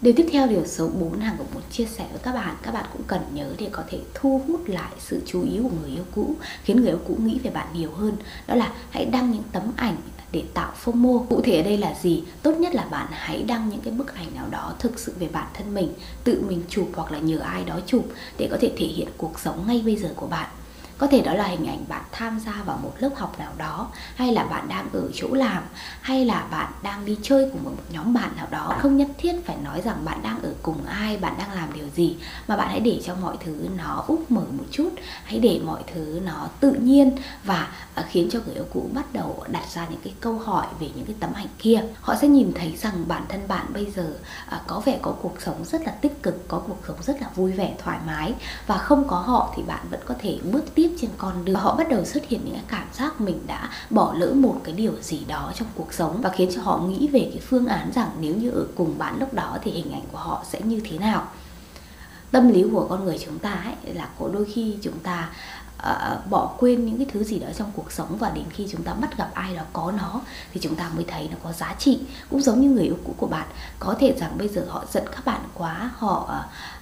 Điều 0.01 0.13
tiếp 0.17 0.27
theo, 0.31 0.47
điều 0.47 0.65
số 0.65 0.87
4 0.87 1.19
hàng 1.19 1.35
cũng 1.37 1.47
muốn 1.53 1.63
chia 1.71 1.85
sẻ 1.85 2.05
với 2.11 2.19
các 2.23 2.33
bạn 2.33 2.55
Các 2.61 2.73
bạn 2.73 2.85
cũng 2.93 3.03
cần 3.07 3.21
nhớ 3.33 3.49
để 3.57 3.69
có 3.71 3.83
thể 3.89 3.99
thu 4.13 4.41
hút 4.47 4.61
lại 4.67 4.91
sự 4.99 5.21
chú 5.25 5.43
ý 5.43 5.59
của 5.63 5.69
người 5.81 5.89
yêu 5.89 6.03
cũ, 6.15 6.35
Khiến 6.63 6.77
người 6.77 6.87
yêu 6.87 6.99
cũ 7.07 7.17
nghĩ 7.19 7.39
về 7.43 7.49
bạn 7.49 7.67
nhiều 7.73 7.91
hơn. 7.91 8.15
Đó 8.47 8.55
là 8.55 8.71
hãy 8.89 9.05
đăng 9.05 9.31
những 9.31 9.43
tấm 9.51 9.63
ảnh 9.75 9.95
để 10.33 10.43
tạo 10.53 10.73
FOMO. 10.83 11.25
Cụ 11.25 11.41
thể 11.41 11.57
ở 11.57 11.63
đây 11.63 11.77
là 11.77 11.93
gì? 12.01 12.23
Tốt 12.41 12.51
nhất 12.51 12.75
là 12.75 12.85
bạn 12.91 13.07
hãy 13.11 13.43
đăng 13.43 13.69
những 13.69 13.81
cái 13.81 13.93
bức 13.93 14.15
ảnh 14.15 14.35
nào 14.35 14.47
đó 14.51 14.73
thực 14.79 14.99
sự 14.99 15.13
về 15.19 15.27
bản 15.31 15.47
thân 15.53 15.73
mình, 15.73 15.93
tự 16.23 16.43
mình 16.47 16.61
chụp 16.69 16.89
hoặc 16.95 17.11
là 17.11 17.19
nhờ 17.19 17.37
ai 17.39 17.63
đó 17.63 17.79
chụp 17.85 18.05
để 18.37 18.47
có 18.51 18.57
thể 18.61 18.71
thể 18.77 18.85
hiện 18.85 19.07
cuộc 19.17 19.39
sống 19.39 19.67
ngay 19.67 19.81
bây 19.85 19.95
giờ 19.95 20.09
của 20.15 20.27
bạn 20.27 20.49
có 21.03 21.07
thể 21.07 21.21
đó 21.21 21.33
là 21.33 21.45
hình 21.45 21.67
ảnh 21.67 21.85
bạn 21.87 22.03
tham 22.11 22.39
gia 22.39 22.63
vào 22.65 22.79
một 22.83 22.93
lớp 22.99 23.09
học 23.15 23.39
nào 23.39 23.51
đó, 23.57 23.87
hay 24.15 24.33
là 24.33 24.43
bạn 24.43 24.67
đang 24.69 24.89
ở 24.93 25.09
chỗ 25.13 25.27
làm, 25.33 25.63
hay 26.01 26.25
là 26.25 26.47
bạn 26.51 26.71
đang 26.83 27.05
đi 27.05 27.17
chơi 27.21 27.49
cùng 27.51 27.63
một 27.63 27.71
nhóm 27.89 28.13
bạn 28.13 28.31
nào 28.35 28.47
đó. 28.51 28.75
Không 28.79 28.97
nhất 28.97 29.07
thiết 29.17 29.33
phải 29.45 29.57
nói 29.63 29.81
rằng 29.81 30.05
bạn 30.05 30.19
đang 30.23 30.41
ở 30.41 30.53
cùng 30.61 30.85
ai, 30.85 31.17
bạn 31.17 31.35
đang 31.37 31.51
làm 31.51 31.73
điều 31.73 31.87
gì, 31.95 32.15
mà 32.47 32.57
bạn 32.57 32.67
hãy 32.69 32.79
để 32.79 33.01
cho 33.05 33.15
mọi 33.15 33.37
thứ 33.45 33.67
nó 33.77 34.03
úp 34.07 34.31
mở 34.31 34.41
một 34.51 34.63
chút. 34.71 34.89
Hãy 35.23 35.39
để 35.39 35.61
mọi 35.65 35.81
thứ 35.93 36.21
nó 36.25 36.47
tự 36.59 36.71
nhiên 36.71 37.17
và 37.43 37.67
à, 37.95 38.03
khiến 38.09 38.29
cho 38.31 38.39
người 38.45 38.55
yêu 38.55 38.65
cũ 38.73 38.89
bắt 38.93 39.13
đầu 39.13 39.43
đặt 39.47 39.69
ra 39.73 39.87
những 39.89 39.99
cái 40.03 40.13
câu 40.19 40.39
hỏi 40.39 40.65
về 40.79 40.89
những 40.95 41.05
cái 41.05 41.15
tấm 41.19 41.33
ảnh 41.33 41.47
kia. 41.59 41.83
Họ 42.01 42.15
sẽ 42.21 42.27
nhìn 42.27 42.51
thấy 42.55 42.75
rằng 42.81 43.03
bản 43.07 43.25
thân 43.29 43.41
bạn 43.47 43.65
bây 43.73 43.91
giờ 43.95 44.13
à, 44.49 44.61
có 44.67 44.81
vẻ 44.85 44.99
có 45.01 45.11
cuộc 45.21 45.41
sống 45.41 45.65
rất 45.65 45.81
là 45.85 45.91
tích 45.91 46.23
cực, 46.23 46.47
có 46.47 46.61
cuộc 46.67 46.79
sống 46.87 46.97
rất 47.01 47.21
là 47.21 47.27
vui 47.35 47.51
vẻ, 47.51 47.75
thoải 47.83 47.99
mái. 48.05 48.33
Và 48.67 48.77
không 48.77 49.07
có 49.07 49.17
họ 49.17 49.53
thì 49.55 49.63
bạn 49.63 49.85
vẫn 49.89 49.99
có 50.05 50.15
thể 50.19 50.39
bước 50.51 50.75
tiếp 50.75 50.92
trên 51.01 51.09
con 51.17 51.45
đường 51.45 51.55
họ 51.55 51.75
bắt 51.75 51.89
đầu 51.89 52.05
xuất 52.05 52.25
hiện 52.25 52.41
những 52.45 52.53
cái 52.53 52.63
cảm 52.67 52.87
giác 52.93 53.21
mình 53.21 53.39
đã 53.47 53.69
bỏ 53.89 54.13
lỡ 54.17 54.33
một 54.33 54.61
cái 54.63 54.73
điều 54.73 54.93
gì 55.01 55.21
đó 55.27 55.51
trong 55.55 55.67
cuộc 55.75 55.93
sống 55.93 56.21
và 56.21 56.29
khiến 56.29 56.49
cho 56.55 56.61
họ 56.61 56.77
nghĩ 56.77 57.07
về 57.07 57.29
cái 57.33 57.41
phương 57.41 57.67
án 57.67 57.91
rằng 57.95 58.09
nếu 58.19 58.35
như 58.35 58.49
ở 58.49 58.65
cùng 58.75 58.97
bạn 58.97 59.19
lúc 59.19 59.33
đó 59.33 59.57
thì 59.63 59.71
hình 59.71 59.91
ảnh 59.91 60.03
của 60.11 60.17
họ 60.17 60.45
sẽ 60.49 60.61
như 60.61 60.81
thế 60.85 60.97
nào. 60.97 61.27
Tâm 62.31 62.49
lý 62.49 62.65
của 62.71 62.87
con 62.89 63.05
người 63.05 63.17
chúng 63.25 63.39
ta 63.39 63.51
ấy 63.51 63.93
là 63.93 64.09
có 64.19 64.29
đôi 64.33 64.45
khi 64.53 64.77
chúng 64.81 64.99
ta 64.99 65.29
uh, 65.77 66.29
bỏ 66.29 66.55
quên 66.59 66.85
những 66.85 66.97
cái 66.97 67.07
thứ 67.13 67.23
gì 67.23 67.39
đó 67.39 67.47
trong 67.57 67.71
cuộc 67.75 67.91
sống 67.91 68.17
và 68.17 68.29
đến 68.29 68.45
khi 68.49 68.67
chúng 68.71 68.83
ta 68.83 68.93
bắt 68.93 69.17
gặp 69.17 69.29
ai 69.33 69.55
đó 69.55 69.61
có 69.73 69.91
nó 69.91 70.21
thì 70.53 70.59
chúng 70.63 70.75
ta 70.75 70.89
mới 70.95 71.05
thấy 71.07 71.27
nó 71.31 71.37
có 71.43 71.51
giá 71.51 71.75
trị. 71.79 71.99
Cũng 72.29 72.41
giống 72.41 72.61
như 72.61 72.69
người 72.69 72.83
yêu 72.83 72.97
cũ 73.03 73.13
của 73.17 73.27
bạn 73.27 73.47
có 73.79 73.95
thể 73.99 74.15
rằng 74.19 74.37
bây 74.37 74.47
giờ 74.47 74.65
họ 74.69 74.85
giận 74.91 75.03
các 75.11 75.25
bạn 75.25 75.41
quá 75.53 75.91
họ 75.97 76.29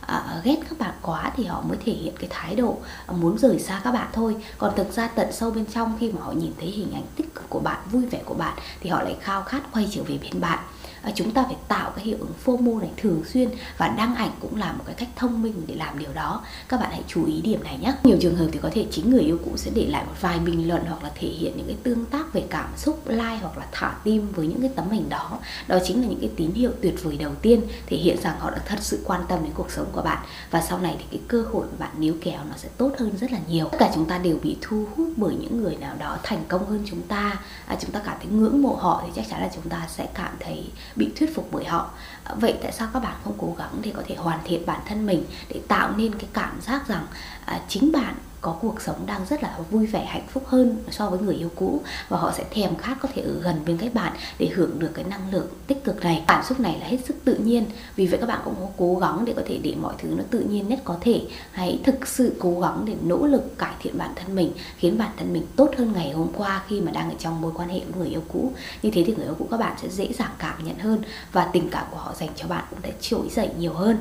uh, 0.04 0.12
uh, 0.16 0.44
ghét 0.44 0.58
các 0.70 0.80
bạn 0.80 0.94
quá 1.02 1.32
thì 1.36 1.46
họ 1.46 1.62
mới 1.62 1.78
thể 1.86 1.94
hiện 1.94 2.14
cái 2.20 2.30
thái 2.30 2.56
độ 2.56 2.78
uh, 3.12 3.18
muốn 3.18 3.38
rời 3.38 3.60
xa 3.60 3.82
các 3.84 3.92
bạn 3.92 4.08
thôi. 4.14 4.36
Còn 4.58 4.76
thực 4.76 4.94
ra 4.94 5.08
tận 5.08 5.28
sâu 5.32 5.52
bên 5.52 5.66
trong 5.66 5.98
khi 6.00 6.12
mà 6.12 6.22
họ 6.22 6.32
nhìn 6.32 6.52
thấy 6.60 6.68
hình 6.68 6.94
ảnh 6.94 7.06
tích 7.16 7.36
cực 7.36 7.50
của 7.50 7.60
bạn 7.60 7.80
vui 7.92 8.06
vẻ 8.06 8.22
của 8.26 8.34
bạn 8.34 8.58
thì 8.82 8.90
họ 8.90 9.02
lại 9.04 9.16
khao 9.22 9.44
khát 9.44 9.62
quay 9.72 9.88
trở 9.92 10.04
về 10.04 10.20
bên 10.22 10.42
bạn. 10.42 10.60
À, 11.02 11.12
chúng 11.16 11.32
ta 11.32 11.44
phải 11.44 11.56
tạo 11.68 11.92
cái 11.96 12.06
hiệu 12.06 12.18
ứng 12.20 12.34
FOMO 12.46 12.80
này 12.80 12.90
thường 12.98 13.24
xuyên 13.34 13.50
và 13.78 13.88
đăng 13.88 14.16
ảnh 14.16 14.32
cũng 14.40 14.56
là 14.56 14.72
một 14.72 14.84
cái 14.86 14.96
cách 14.96 15.10
thông 15.16 15.42
minh 15.42 15.62
để 15.68 15.76
làm 15.76 16.00
điều 16.00 16.14
đó. 16.14 16.42
Các 16.68 16.80
bạn 16.80 16.92
hãy 16.92 17.04
chú 17.08 17.26
ý 17.26 17.42
điểm 17.42 17.64
này 17.64 17.78
nhé. 17.82 17.94
Nhiều 18.04 18.18
trường 18.22 18.36
hợp 18.36 18.48
thì 18.52 18.60
có 18.64 18.70
thể 18.74 18.81
chính 18.92 19.10
người 19.10 19.22
yêu 19.22 19.38
cũ 19.46 19.52
sẽ 19.56 19.72
để 19.76 19.86
lại 19.86 20.06
một 20.06 20.14
vài 20.22 20.40
bình 20.40 20.68
luận 20.68 20.82
hoặc 20.88 21.04
là 21.04 21.12
thể 21.16 21.28
hiện 21.28 21.54
những 21.58 21.68
cái 21.68 21.78
tương 21.84 22.06
tác 22.06 22.34
về 22.34 22.44
cảm 22.50 22.70
xúc 22.78 23.02
like 23.08 23.38
hoặc 23.42 23.58
là 23.58 23.66
thả 23.72 23.96
tim 24.04 24.32
với 24.32 24.48
những 24.48 24.62
cái 24.62 24.70
tấm 24.76 24.90
hình 24.90 25.10
đó. 25.10 25.40
Đó 25.68 25.78
chính 25.84 26.02
là 26.02 26.08
những 26.08 26.20
cái 26.20 26.30
tín 26.36 26.52
hiệu 26.52 26.72
tuyệt 26.82 27.04
vời 27.04 27.18
đầu 27.18 27.32
tiên 27.42 27.62
thể 27.86 27.98
hiện 27.98 28.18
rằng 28.22 28.40
họ 28.40 28.50
đã 28.52 28.58
thật 28.66 28.80
sự 28.82 29.04
quan 29.06 29.22
tâm 29.28 29.40
đến 29.44 29.54
cuộc 29.56 29.72
sống 29.72 29.88
của 29.92 30.02
bạn. 30.02 30.26
Và 30.52 30.62
sau 30.62 30.80
này 30.80 30.96
thì 31.00 31.06
cái 31.12 31.22
cơ 31.28 31.42
hội 31.42 31.66
của 31.72 31.78
bạn 31.80 31.90
níu 31.98 32.16
kéo 32.22 32.40
nó 32.50 32.56
sẽ 32.58 32.70
tốt 32.78 32.92
hơn 33.00 33.12
rất 33.22 33.32
là 33.32 33.40
nhiều. 33.48 33.68
Tất 33.72 33.78
cả 33.80 33.92
chúng 33.96 34.06
ta 34.06 34.18
đều 34.18 34.38
bị 34.44 34.58
thu 34.62 34.86
hút 34.96 35.08
bởi 35.18 35.36
những 35.36 35.64
người 35.64 35.76
nào 35.76 35.96
đó 36.00 36.18
thành 36.24 36.44
công 36.48 36.66
hơn 36.66 36.84
chúng 36.86 37.02
ta. 37.02 37.40
À, 37.66 37.78
chúng 37.82 37.92
ta 37.92 38.02
cảm 38.06 38.18
thấy 38.18 38.32
ngưỡng 38.32 38.62
mộ 38.62 38.74
họ 38.74 39.04
thì 39.06 39.12
chắc 39.16 39.26
chắn 39.30 39.42
là 39.42 39.50
chúng 39.56 39.70
ta 39.70 39.88
sẽ 39.90 40.08
cảm 40.14 40.32
thấy 40.40 40.64
bị 40.96 41.12
thuyết 41.16 41.36
phục 41.36 41.48
bởi 41.52 41.66
họ. 41.66 41.90
À, 42.24 42.36
vậy 42.40 42.56
tại 42.62 42.72
sao 42.72 42.88
các 42.94 43.00
bạn 43.00 43.16
không 43.24 43.34
cố 43.38 43.56
gắng 43.58 43.80
để 43.84 43.92
có 43.96 44.02
thể 44.08 44.16
hoàn 44.16 44.40
thiện 44.46 44.66
bản 44.66 44.80
thân 44.88 45.06
mình 45.06 45.24
để 45.50 45.62
tạo 45.68 45.92
nên 45.98 46.16
cái 46.16 46.30
cảm 46.34 46.62
giác 46.62 46.88
rằng 46.88 47.06
à, 47.46 47.62
chính 47.68 47.92
bạn 47.92 48.16
có 48.42 48.56
cuộc 48.62 48.82
sống 48.82 49.06
đang 49.06 49.26
rất 49.30 49.44
là 49.44 49.58
vui 49.72 49.86
vẻ, 49.86 50.06
hạnh 50.06 50.28
phúc 50.30 50.44
hơn 50.48 50.78
so 50.92 51.10
với 51.10 51.20
người 51.20 51.36
yêu 51.36 51.50
cũ 51.56 51.82
và 52.10 52.18
họ 52.18 52.32
sẽ 52.38 52.44
thèm 52.52 52.76
khát 52.76 52.98
có 53.02 53.10
thể 53.14 53.22
ở 53.22 53.34
gần 53.42 53.62
bên 53.66 53.78
các 53.78 53.94
bạn 53.94 54.14
để 54.40 54.50
hưởng 54.56 54.80
được 54.80 54.92
cái 54.94 55.06
năng 55.06 55.32
lượng 55.32 55.48
tích 55.68 55.84
cực 55.84 56.04
này. 56.04 56.24
Cảm 56.28 56.44
xúc 56.44 56.60
này 56.60 56.78
là 56.80 56.88
hết 56.88 56.98
sức 57.06 57.16
tự 57.26 57.36
nhiên. 57.36 57.66
Vì 57.96 58.08
vậy 58.08 58.20
các 58.20 58.28
bạn 58.28 58.40
cũng 58.46 58.56
cố 58.78 58.96
gắng 58.96 59.26
để 59.26 59.34
có 59.36 59.42
thể 59.46 59.60
để 59.64 59.76
mọi 59.82 59.94
thứ 59.98 60.10
nó 60.18 60.24
tự 60.32 60.40
nhiên 60.40 60.68
nhất 60.68 60.80
có 60.84 60.98
thể. 61.02 61.22
Hãy 61.52 61.80
thực 61.84 62.08
sự 62.08 62.36
cố 62.40 62.60
gắng 62.60 62.84
để 62.86 62.96
nỗ 63.04 63.26
lực 63.26 63.58
cải 63.58 63.74
thiện 63.82 63.98
bản 63.98 64.12
thân 64.16 64.36
mình, 64.36 64.52
khiến 64.78 64.98
bản 64.98 65.12
thân 65.18 65.34
mình 65.34 65.46
tốt 65.56 65.72
hơn 65.78 65.94
ngày 65.94 66.12
hôm 66.12 66.28
qua 66.38 66.64
khi 66.68 66.82
mà 66.82 66.92
đang 66.92 67.10
ở 67.10 67.16
trong 67.20 67.42
mối 67.42 67.52
quan 67.56 67.70
hệ 67.70 67.80
với 67.80 67.94
người 67.98 68.10
yêu 68.10 68.24
cũ. 68.28 68.52
Như 68.82 68.92
thế 68.94 69.04
thì 69.08 69.16
người 69.16 69.26
yêu 69.26 69.36
cũ 69.40 69.48
các 69.52 69.58
bạn 69.58 69.76
sẽ 69.82 69.90
dễ 69.90 70.14
dàng 70.14 70.32
cảm 70.40 70.66
nhận 70.66 70.80
hơn 70.80 71.02
và 71.32 71.50
tình 71.54 71.70
cảm 71.70 71.86
của 71.92 71.98
họ 71.98 72.14
dành 72.20 72.30
cho 72.36 72.48
bạn 72.48 72.64
cũng 72.70 72.80
sẽ 72.84 72.92
trỗi 73.02 73.30
dậy 73.30 73.50
nhiều 73.58 73.74
hơn. 73.74 73.98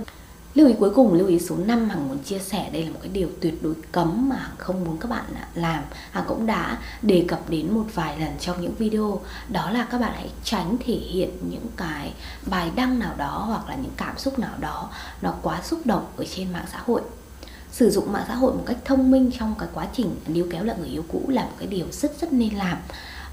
Lưu 0.54 0.68
ý 0.68 0.74
cuối 0.78 0.90
cùng, 0.90 1.12
lưu 1.12 1.28
ý 1.28 1.38
số 1.38 1.56
5 1.56 1.88
Hằng 1.88 2.08
muốn 2.08 2.18
chia 2.18 2.38
sẻ 2.38 2.70
đây 2.72 2.84
là 2.84 2.90
một 2.90 2.98
cái 3.02 3.10
điều 3.12 3.28
tuyệt 3.40 3.62
đối 3.62 3.74
cấm 3.92 4.28
mà 4.28 4.36
Hằng 4.36 4.56
không 4.58 4.84
muốn 4.84 4.98
các 4.98 5.10
bạn 5.10 5.24
làm. 5.54 5.84
Hằng 6.10 6.24
cũng 6.28 6.46
đã 6.46 6.78
đề 7.02 7.24
cập 7.28 7.50
đến 7.50 7.74
một 7.74 7.84
vài 7.94 8.18
lần 8.18 8.30
trong 8.40 8.60
những 8.60 8.74
video 8.78 9.20
Đó 9.48 9.70
là 9.70 9.86
các 9.90 9.98
bạn 10.00 10.12
hãy 10.14 10.30
tránh 10.44 10.76
thể 10.86 10.94
hiện 10.94 11.30
những 11.50 11.66
cái 11.76 12.12
bài 12.46 12.70
đăng 12.76 12.98
nào 12.98 13.14
đó 13.18 13.44
hoặc 13.48 13.68
là 13.68 13.74
những 13.74 13.92
cảm 13.96 14.18
xúc 14.18 14.38
nào 14.38 14.54
đó 14.60 14.90
Nó 15.22 15.34
quá 15.42 15.62
xúc 15.62 15.80
động 15.84 16.06
ở 16.16 16.24
trên 16.36 16.52
mạng 16.52 16.66
xã 16.72 16.78
hội. 16.86 17.02
Sử 17.72 17.90
dụng 17.90 18.12
mạng 18.12 18.24
xã 18.28 18.34
hội 18.34 18.52
một 18.52 18.62
cách 18.66 18.76
thông 18.84 19.10
minh 19.10 19.30
trong 19.38 19.54
cái 19.58 19.68
quá 19.74 19.86
trình 19.92 20.16
níu 20.26 20.46
kéo 20.50 20.64
lại 20.64 20.76
người 20.78 20.88
yêu 20.88 21.04
cũ 21.08 21.22
là 21.28 21.42
một 21.42 21.54
cái 21.58 21.68
điều 21.68 21.86
rất 21.92 22.20
rất 22.20 22.32
nên 22.32 22.54
làm 22.54 22.78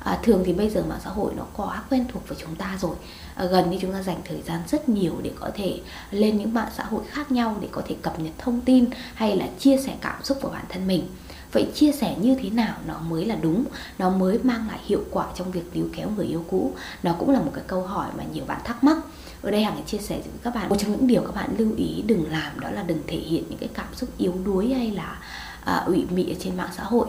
à, 0.07 0.19
thường 0.23 0.43
thì 0.45 0.53
bây 0.53 0.69
giờ 0.69 0.83
mạng 0.89 0.99
xã 1.03 1.09
hội 1.09 1.33
nó 1.37 1.43
quá 1.53 1.83
quen 1.89 2.05
thuộc 2.13 2.27
với 2.27 2.37
chúng 2.41 2.55
ta 2.55 2.77
rồi. 2.81 2.95
À, 3.35 3.45
gần 3.45 3.69
như 3.69 3.77
chúng 3.81 3.93
ta 3.93 4.01
dành 4.01 4.17
thời 4.25 4.41
gian 4.41 4.61
rất 4.67 4.89
nhiều 4.89 5.13
để 5.21 5.31
có 5.39 5.49
thể 5.55 5.79
lên 6.11 6.37
những 6.37 6.53
mạng 6.53 6.69
xã 6.77 6.83
hội 6.83 7.03
khác 7.09 7.31
nhau 7.31 7.57
để 7.61 7.67
có 7.71 7.81
thể 7.87 7.95
cập 8.01 8.19
nhật 8.19 8.33
thông 8.37 8.61
tin 8.61 8.85
hay 9.13 9.35
là 9.35 9.47
chia 9.59 9.77
sẻ 9.77 9.95
cảm 10.01 10.23
xúc 10.23 10.37
của 10.41 10.49
bản 10.49 10.65
thân 10.69 10.87
mình. 10.87 11.07
Vậy 11.51 11.67
chia 11.75 11.91
sẻ 11.91 12.15
như 12.21 12.35
thế 12.35 12.49
nào 12.49 12.77
nó 12.87 12.99
mới 12.99 13.25
là 13.25 13.35
đúng? 13.35 13.65
Nó 13.99 14.09
mới 14.09 14.39
mang 14.43 14.67
lại 14.67 14.79
hiệu 14.85 15.03
quả 15.11 15.25
trong 15.35 15.51
việc 15.51 15.63
níu 15.73 15.85
kéo 15.95 16.09
người 16.09 16.25
yêu 16.25 16.45
cũ? 16.49 16.71
Nó 17.03 17.15
cũng 17.19 17.29
là 17.29 17.39
một 17.39 17.51
cái 17.53 17.63
câu 17.67 17.81
hỏi 17.81 18.07
mà 18.17 18.23
nhiều 18.33 18.45
bạn 18.45 18.61
thắc 18.63 18.83
mắc. 18.83 18.97
Ở 19.41 19.51
đây 19.51 19.63
hằng 19.63 19.83
chia 19.85 19.97
sẻ 19.97 20.15
với 20.15 20.39
các 20.43 20.55
bạn. 20.55 20.69
Một 20.69 20.75
trong 20.79 20.91
những 20.91 21.07
điều 21.07 21.21
các 21.21 21.35
bạn 21.35 21.55
lưu 21.57 21.71
ý 21.77 22.03
đừng 22.07 22.31
làm 22.31 22.59
đó 22.59 22.69
là 22.69 22.83
đừng 22.83 23.01
thể 23.07 23.17
hiện 23.17 23.43
những 23.49 23.59
cái 23.59 23.69
cảm 23.73 23.95
xúc 23.95 24.09
yếu 24.17 24.33
đuối 24.45 24.73
hay 24.73 24.91
là 24.91 25.19
à, 25.65 25.83
ủy 25.85 26.05
mị 26.09 26.35
trên 26.39 26.57
mạng 26.57 26.69
xã 26.77 26.83
hội. 26.83 27.07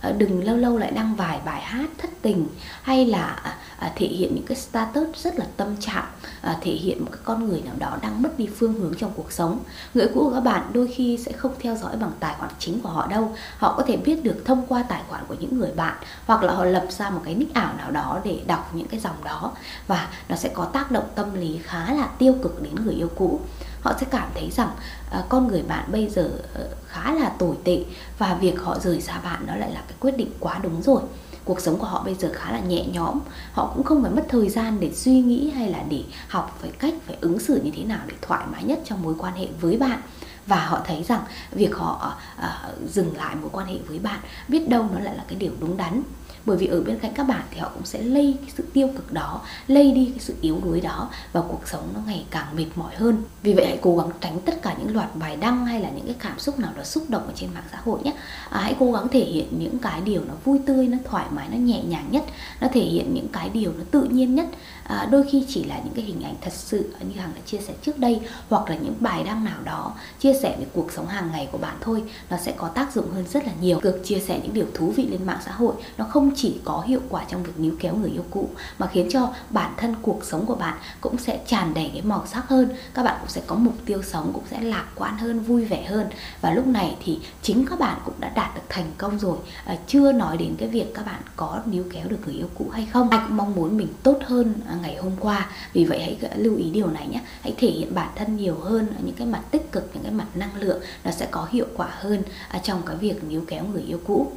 Ờ, 0.00 0.12
đừng 0.12 0.44
lâu 0.44 0.56
lâu 0.56 0.78
lại 0.78 0.90
đăng 0.90 1.14
vài 1.16 1.40
bài 1.44 1.60
hát 1.62 1.90
thất 1.98 2.10
tình 2.22 2.46
hay 2.82 3.06
là 3.06 3.26
à, 3.26 3.56
à, 3.78 3.92
thể 3.96 4.06
hiện 4.06 4.34
những 4.34 4.46
cái 4.46 4.56
status 4.56 5.08
rất 5.16 5.38
là 5.38 5.46
tâm 5.56 5.76
trạng 5.80 6.04
à, 6.40 6.56
thể 6.60 6.72
hiện 6.72 7.04
một 7.04 7.08
cái 7.12 7.20
con 7.24 7.48
người 7.48 7.62
nào 7.64 7.74
đó 7.78 7.98
đang 8.02 8.22
mất 8.22 8.38
đi 8.38 8.48
phương 8.56 8.72
hướng 8.74 8.94
trong 8.94 9.12
cuộc 9.16 9.32
sống. 9.32 9.58
Người 9.94 10.06
cũ 10.14 10.24
của 10.24 10.34
các 10.34 10.40
bạn 10.40 10.70
đôi 10.72 10.88
khi 10.94 11.18
sẽ 11.26 11.32
không 11.32 11.54
theo 11.60 11.76
dõi 11.76 11.96
bằng 11.96 12.12
tài 12.20 12.34
khoản 12.38 12.50
chính 12.58 12.80
của 12.80 12.88
họ 12.88 13.06
đâu. 13.06 13.32
Họ 13.58 13.74
có 13.76 13.82
thể 13.86 13.96
biết 13.96 14.24
được 14.24 14.42
thông 14.44 14.66
qua 14.68 14.82
tài 14.82 15.02
khoản 15.08 15.24
của 15.28 15.36
những 15.40 15.58
người 15.58 15.72
bạn 15.76 15.96
hoặc 16.26 16.42
là 16.42 16.54
họ 16.54 16.64
lập 16.64 16.86
ra 16.90 17.10
một 17.10 17.20
cái 17.24 17.34
nick 17.34 17.54
ảo 17.54 17.74
nào 17.78 17.90
đó 17.90 18.20
để 18.24 18.40
đọc 18.46 18.70
những 18.74 18.88
cái 18.88 19.00
dòng 19.00 19.24
đó 19.24 19.52
và 19.86 20.08
nó 20.28 20.36
sẽ 20.36 20.48
có 20.48 20.64
tác 20.64 20.90
động 20.90 21.08
tâm 21.14 21.34
lý 21.34 21.58
khá 21.62 21.94
là 21.94 22.08
tiêu 22.18 22.34
cực 22.42 22.62
đến 22.62 22.74
người 22.74 22.94
yêu 22.94 23.10
cũ 23.16 23.40
họ 23.80 23.94
sẽ 24.00 24.06
cảm 24.10 24.28
thấy 24.34 24.50
rằng 24.50 24.70
à, 25.10 25.24
con 25.28 25.48
người 25.48 25.62
bạn 25.62 25.84
bây 25.92 26.08
giờ 26.08 26.30
ờ, 26.54 26.68
khá 26.86 27.14
là 27.14 27.28
tồi 27.28 27.56
tệ 27.64 27.84
và 28.18 28.38
việc 28.40 28.60
họ 28.60 28.78
rời 28.78 29.00
xa 29.00 29.20
bạn 29.20 29.44
nó 29.46 29.56
lại 29.56 29.72
là 29.72 29.82
cái 29.88 29.96
quyết 30.00 30.16
định 30.16 30.30
quá 30.40 30.60
đúng 30.62 30.82
rồi. 30.82 31.02
Cuộc 31.44 31.60
sống 31.60 31.78
của 31.78 31.86
họ 31.86 32.02
bây 32.04 32.14
giờ 32.14 32.30
khá 32.34 32.52
là 32.52 32.60
nhẹ 32.60 32.84
nhõm 32.92 33.20
họ 33.52 33.72
cũng 33.74 33.84
không 33.84 34.02
phải 34.02 34.10
mất 34.10 34.22
thời 34.28 34.48
gian 34.48 34.80
để 34.80 34.92
suy 34.94 35.20
nghĩ 35.20 35.50
hay 35.50 35.70
là 35.70 35.82
để 35.88 36.02
học 36.28 36.58
phải 36.60 36.70
cách 36.78 36.94
phải 37.06 37.16
ứng 37.20 37.38
xử 37.38 37.60
như 37.64 37.70
thế 37.76 37.84
nào 37.84 38.00
để 38.06 38.14
thoải 38.22 38.46
mái 38.52 38.64
nhất 38.64 38.80
trong 38.84 39.02
mối 39.02 39.14
quan 39.18 39.34
hệ 39.34 39.46
với 39.60 39.76
bạn 39.76 40.00
và 40.48 40.66
họ 40.66 40.80
thấy 40.84 41.02
rằng 41.02 41.20
việc 41.52 41.74
họ 41.76 42.16
uh, 42.38 42.90
dừng 42.90 43.16
lại 43.16 43.34
mối 43.34 43.50
quan 43.52 43.66
hệ 43.66 43.76
với 43.88 43.98
bạn 43.98 44.20
biết 44.48 44.68
đâu 44.68 44.86
nó 44.94 45.00
lại 45.00 45.16
là 45.16 45.24
cái 45.28 45.38
điều 45.38 45.52
đúng 45.60 45.76
đắn. 45.76 46.02
Bởi 46.44 46.56
vì 46.56 46.66
ở 46.66 46.80
bên 46.80 46.98
cạnh 46.98 47.12
các 47.14 47.24
bạn 47.24 47.42
thì 47.50 47.60
họ 47.60 47.70
cũng 47.74 47.84
sẽ 47.84 48.02
lây 48.02 48.36
cái 48.40 48.50
sự 48.56 48.64
tiêu 48.72 48.88
cực 48.96 49.12
đó 49.12 49.40
lây 49.66 49.92
đi 49.92 50.06
cái 50.06 50.18
sự 50.18 50.34
yếu 50.40 50.60
đuối 50.64 50.80
đó 50.80 51.10
và 51.32 51.40
cuộc 51.40 51.60
sống 51.66 51.88
nó 51.94 52.00
ngày 52.06 52.24
càng 52.30 52.56
mệt 52.56 52.66
mỏi 52.74 52.94
hơn. 52.96 53.22
Vì 53.42 53.54
vậy 53.54 53.66
hãy 53.66 53.78
cố 53.82 53.96
gắng 53.96 54.10
tránh 54.20 54.40
tất 54.40 54.62
cả 54.62 54.76
những 54.78 54.94
loạt 54.94 55.16
bài 55.16 55.36
đăng 55.36 55.66
hay 55.66 55.80
là 55.80 55.90
những 55.90 56.06
cái 56.06 56.16
cảm 56.18 56.38
xúc 56.38 56.58
nào 56.58 56.72
đó 56.76 56.84
xúc 56.84 57.04
động 57.08 57.26
ở 57.26 57.32
trên 57.34 57.50
mạng 57.54 57.64
xã 57.72 57.78
hội 57.84 58.00
nhé. 58.02 58.12
À, 58.50 58.60
hãy 58.60 58.76
cố 58.78 58.92
gắng 58.92 59.08
thể 59.08 59.24
hiện 59.24 59.48
những 59.58 59.78
cái 59.78 60.00
điều 60.00 60.24
nó 60.28 60.34
vui 60.44 60.60
tươi 60.66 60.86
nó 60.86 60.98
thoải 61.04 61.26
mái 61.30 61.48
nó 61.50 61.56
nhẹ 61.56 61.82
nhàng 61.82 62.08
nhất 62.10 62.24
nó 62.60 62.68
thể 62.72 62.80
hiện 62.80 63.14
những 63.14 63.28
cái 63.28 63.48
điều 63.48 63.72
nó 63.78 63.84
tự 63.90 64.02
nhiên 64.02 64.34
nhất 64.34 64.46
à, 64.88 65.08
đôi 65.10 65.24
khi 65.30 65.44
chỉ 65.48 65.64
là 65.64 65.78
những 65.84 65.94
cái 65.94 66.04
hình 66.04 66.22
ảnh 66.24 66.34
thật 66.40 66.52
sự 66.52 66.92
như 67.00 67.20
hằng 67.20 67.32
đã 67.34 67.40
chia 67.46 67.58
sẻ 67.58 67.74
trước 67.82 67.98
đây 67.98 68.20
hoặc 68.48 68.70
là 68.70 68.76
những 68.76 68.94
bài 69.00 69.24
đăng 69.24 69.44
nào 69.44 69.58
đó 69.64 69.92
chia 70.20 70.32
sẻ 70.42 70.56
về 70.58 70.66
cuộc 70.72 70.92
sống 70.92 71.06
hàng 71.06 71.30
ngày 71.32 71.48
của 71.52 71.58
bạn 71.58 71.76
thôi 71.80 72.02
nó 72.30 72.36
sẽ 72.36 72.52
có 72.56 72.68
tác 72.68 72.94
dụng 72.94 73.10
hơn 73.14 73.24
rất 73.32 73.46
là 73.46 73.52
nhiều. 73.60 73.80
Việc 73.80 74.04
chia 74.04 74.18
sẻ 74.18 74.40
những 74.42 74.54
điều 74.54 74.66
thú 74.74 74.92
vị 74.96 75.06
lên 75.06 75.26
mạng 75.26 75.40
xã 75.44 75.52
hội 75.52 75.74
nó 75.98 76.04
không 76.04 76.30
chỉ 76.36 76.60
có 76.64 76.80
hiệu 76.86 77.00
quả 77.08 77.24
trong 77.28 77.42
việc 77.42 77.58
níu 77.58 77.72
kéo 77.80 77.96
người 77.96 78.10
yêu 78.10 78.24
cũ 78.30 78.48
mà 78.78 78.86
khiến 78.86 79.08
cho 79.10 79.32
bản 79.50 79.74
thân 79.76 79.94
cuộc 80.02 80.24
sống 80.24 80.46
của 80.46 80.54
bạn 80.54 80.78
cũng 81.00 81.18
sẽ 81.18 81.40
tràn 81.46 81.74
đầy 81.74 81.90
cái 81.92 82.02
màu 82.02 82.26
sắc 82.26 82.48
hơn 82.48 82.68
các 82.94 83.02
bạn 83.02 83.16
cũng 83.20 83.28
sẽ 83.28 83.42
có 83.46 83.56
mục 83.56 83.74
tiêu 83.86 84.02
sống 84.02 84.30
cũng 84.34 84.44
sẽ 84.50 84.60
lạc 84.60 84.84
quan 84.94 85.18
hơn 85.18 85.40
vui 85.40 85.64
vẻ 85.64 85.84
hơn. 85.84 86.06
Và 86.40 86.50
lúc 86.50 86.66
này 86.66 86.96
thì 87.04 87.18
chính 87.42 87.66
các 87.66 87.78
bạn 87.78 87.98
cũng 88.04 88.14
đã 88.20 88.28
đạt 88.28 88.54
được 88.54 88.62
thành 88.68 88.92
công 88.98 89.18
rồi. 89.18 89.38
À, 89.64 89.76
chưa 89.86 90.12
nói 90.12 90.36
đến 90.36 90.56
cái 90.58 90.68
việc 90.68 90.94
các 90.94 91.06
bạn 91.06 91.20
có 91.36 91.60
níu 91.66 91.84
kéo 91.92 92.08
được 92.08 92.18
người 92.26 92.34
yêu 92.34 92.48
cũ 92.54 92.66
hay 92.72 92.86
không. 92.92 93.10
Ai 93.10 93.20
cũng 93.28 93.36
mong 93.36 93.54
muốn 93.54 93.76
mình 93.76 93.88
tốt 94.02 94.18
hơn 94.26 94.54
à, 94.68 94.77
ngày 94.82 94.96
hôm 94.96 95.12
qua 95.20 95.50
vì 95.72 95.84
vậy 95.84 96.00
hãy 96.00 96.38
lưu 96.38 96.56
ý 96.56 96.70
điều 96.70 96.86
này 96.86 97.08
nhé 97.08 97.20
hãy 97.40 97.54
thể 97.58 97.70
hiện 97.70 97.94
bản 97.94 98.10
thân 98.16 98.36
nhiều 98.36 98.54
hơn 98.54 98.86
những 99.04 99.14
cái 99.14 99.26
mặt 99.26 99.42
tích 99.50 99.72
cực 99.72 99.90
những 99.94 100.02
cái 100.02 100.12
mặt 100.12 100.26
năng 100.34 100.60
lượng 100.60 100.82
nó 101.04 101.10
sẽ 101.10 101.28
có 101.30 101.48
hiệu 101.50 101.66
quả 101.76 101.88
hơn 101.90 102.22
à, 102.48 102.58
trong 102.58 102.82
cái 102.86 102.96
việc 102.96 103.24
níu 103.24 103.42
kéo 103.48 103.64
người 103.64 103.82
yêu 103.82 104.00
cũ 104.06 104.32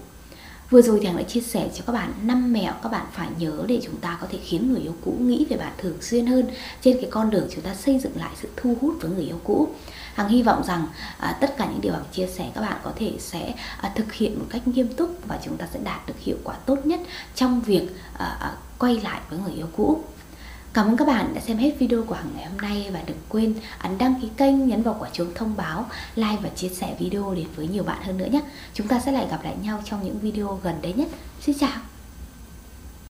Vừa 0.71 0.81
rồi 0.81 0.99
thì 0.99 1.07
Hằng 1.07 1.17
đã 1.17 1.23
chia 1.23 1.41
sẻ 1.41 1.69
cho 1.75 1.83
các 1.87 1.93
bạn 1.93 2.13
năm 2.23 2.53
mẹo 2.53 2.73
các 2.83 2.89
bạn 2.91 3.05
phải 3.11 3.27
nhớ 3.39 3.63
để 3.67 3.79
chúng 3.83 3.95
ta 3.95 4.17
có 4.21 4.27
thể 4.31 4.39
khiến 4.43 4.73
người 4.73 4.81
yêu 4.81 4.95
cũ 5.05 5.15
nghĩ 5.19 5.45
về 5.49 5.57
bạn 5.57 5.73
thường 5.77 5.97
xuyên 6.01 6.25
hơn 6.25 6.47
trên 6.81 6.97
cái 7.01 7.09
con 7.11 7.29
đường 7.29 7.47
chúng 7.51 7.63
ta 7.63 7.73
xây 7.75 7.99
dựng 7.99 8.11
lại 8.15 8.31
sự 8.41 8.49
thu 8.57 8.75
hút 8.81 8.95
với 9.01 9.11
người 9.11 9.23
yêu 9.23 9.39
cũ. 9.43 9.69
Hằng 10.13 10.29
hy 10.29 10.43
vọng 10.43 10.63
rằng 10.67 10.87
à, 11.17 11.37
tất 11.41 11.57
cả 11.57 11.65
những 11.65 11.81
điều 11.81 11.93
Hằng 11.93 12.03
chia 12.11 12.27
sẻ 12.27 12.51
các 12.55 12.61
bạn 12.61 12.77
có 12.83 12.91
thể 12.95 13.13
sẽ 13.19 13.53
à, 13.81 13.91
thực 13.95 14.13
hiện 14.13 14.39
một 14.39 14.45
cách 14.49 14.67
nghiêm 14.67 14.87
túc 14.93 15.17
và 15.27 15.39
chúng 15.45 15.57
ta 15.57 15.67
sẽ 15.73 15.79
đạt 15.83 16.07
được 16.07 16.19
hiệu 16.19 16.37
quả 16.43 16.55
tốt 16.55 16.85
nhất 16.85 16.99
trong 17.35 17.61
việc 17.61 17.87
à, 18.17 18.37
à, 18.39 18.55
quay 18.79 18.99
lại 19.03 19.21
với 19.29 19.39
người 19.39 19.53
yêu 19.53 19.67
cũ. 19.75 20.03
Cảm 20.73 20.87
ơn 20.87 20.97
các 20.97 21.07
bạn 21.07 21.33
đã 21.33 21.41
xem 21.41 21.57
hết 21.57 21.71
video 21.79 22.03
của 22.03 22.15
Hằng 22.15 22.29
ngày 22.35 22.45
hôm 22.45 22.57
nay 22.57 22.89
và 22.93 23.01
đừng 23.05 23.17
quên 23.29 23.53
ấn 23.79 23.97
đăng 23.97 24.21
ký 24.21 24.29
kênh, 24.37 24.67
nhấn 24.67 24.83
vào 24.83 24.95
quả 24.99 25.09
chuông 25.13 25.31
thông 25.35 25.57
báo, 25.57 25.85
like 26.15 26.37
và 26.43 26.49
chia 26.49 26.69
sẻ 26.69 26.95
video 26.99 27.33
đến 27.35 27.47
với 27.55 27.67
nhiều 27.67 27.83
bạn 27.83 28.03
hơn 28.03 28.17
nữa 28.17 28.27
nhé. 28.31 28.41
Chúng 28.73 28.87
ta 28.87 28.99
sẽ 28.99 29.11
lại 29.11 29.27
gặp 29.31 29.43
lại 29.43 29.55
nhau 29.63 29.81
trong 29.85 30.03
những 30.03 30.19
video 30.19 30.59
gần 30.63 30.75
đây 30.81 30.93
nhất. 30.93 31.07
Xin 31.41 31.55
chào! 31.59 31.90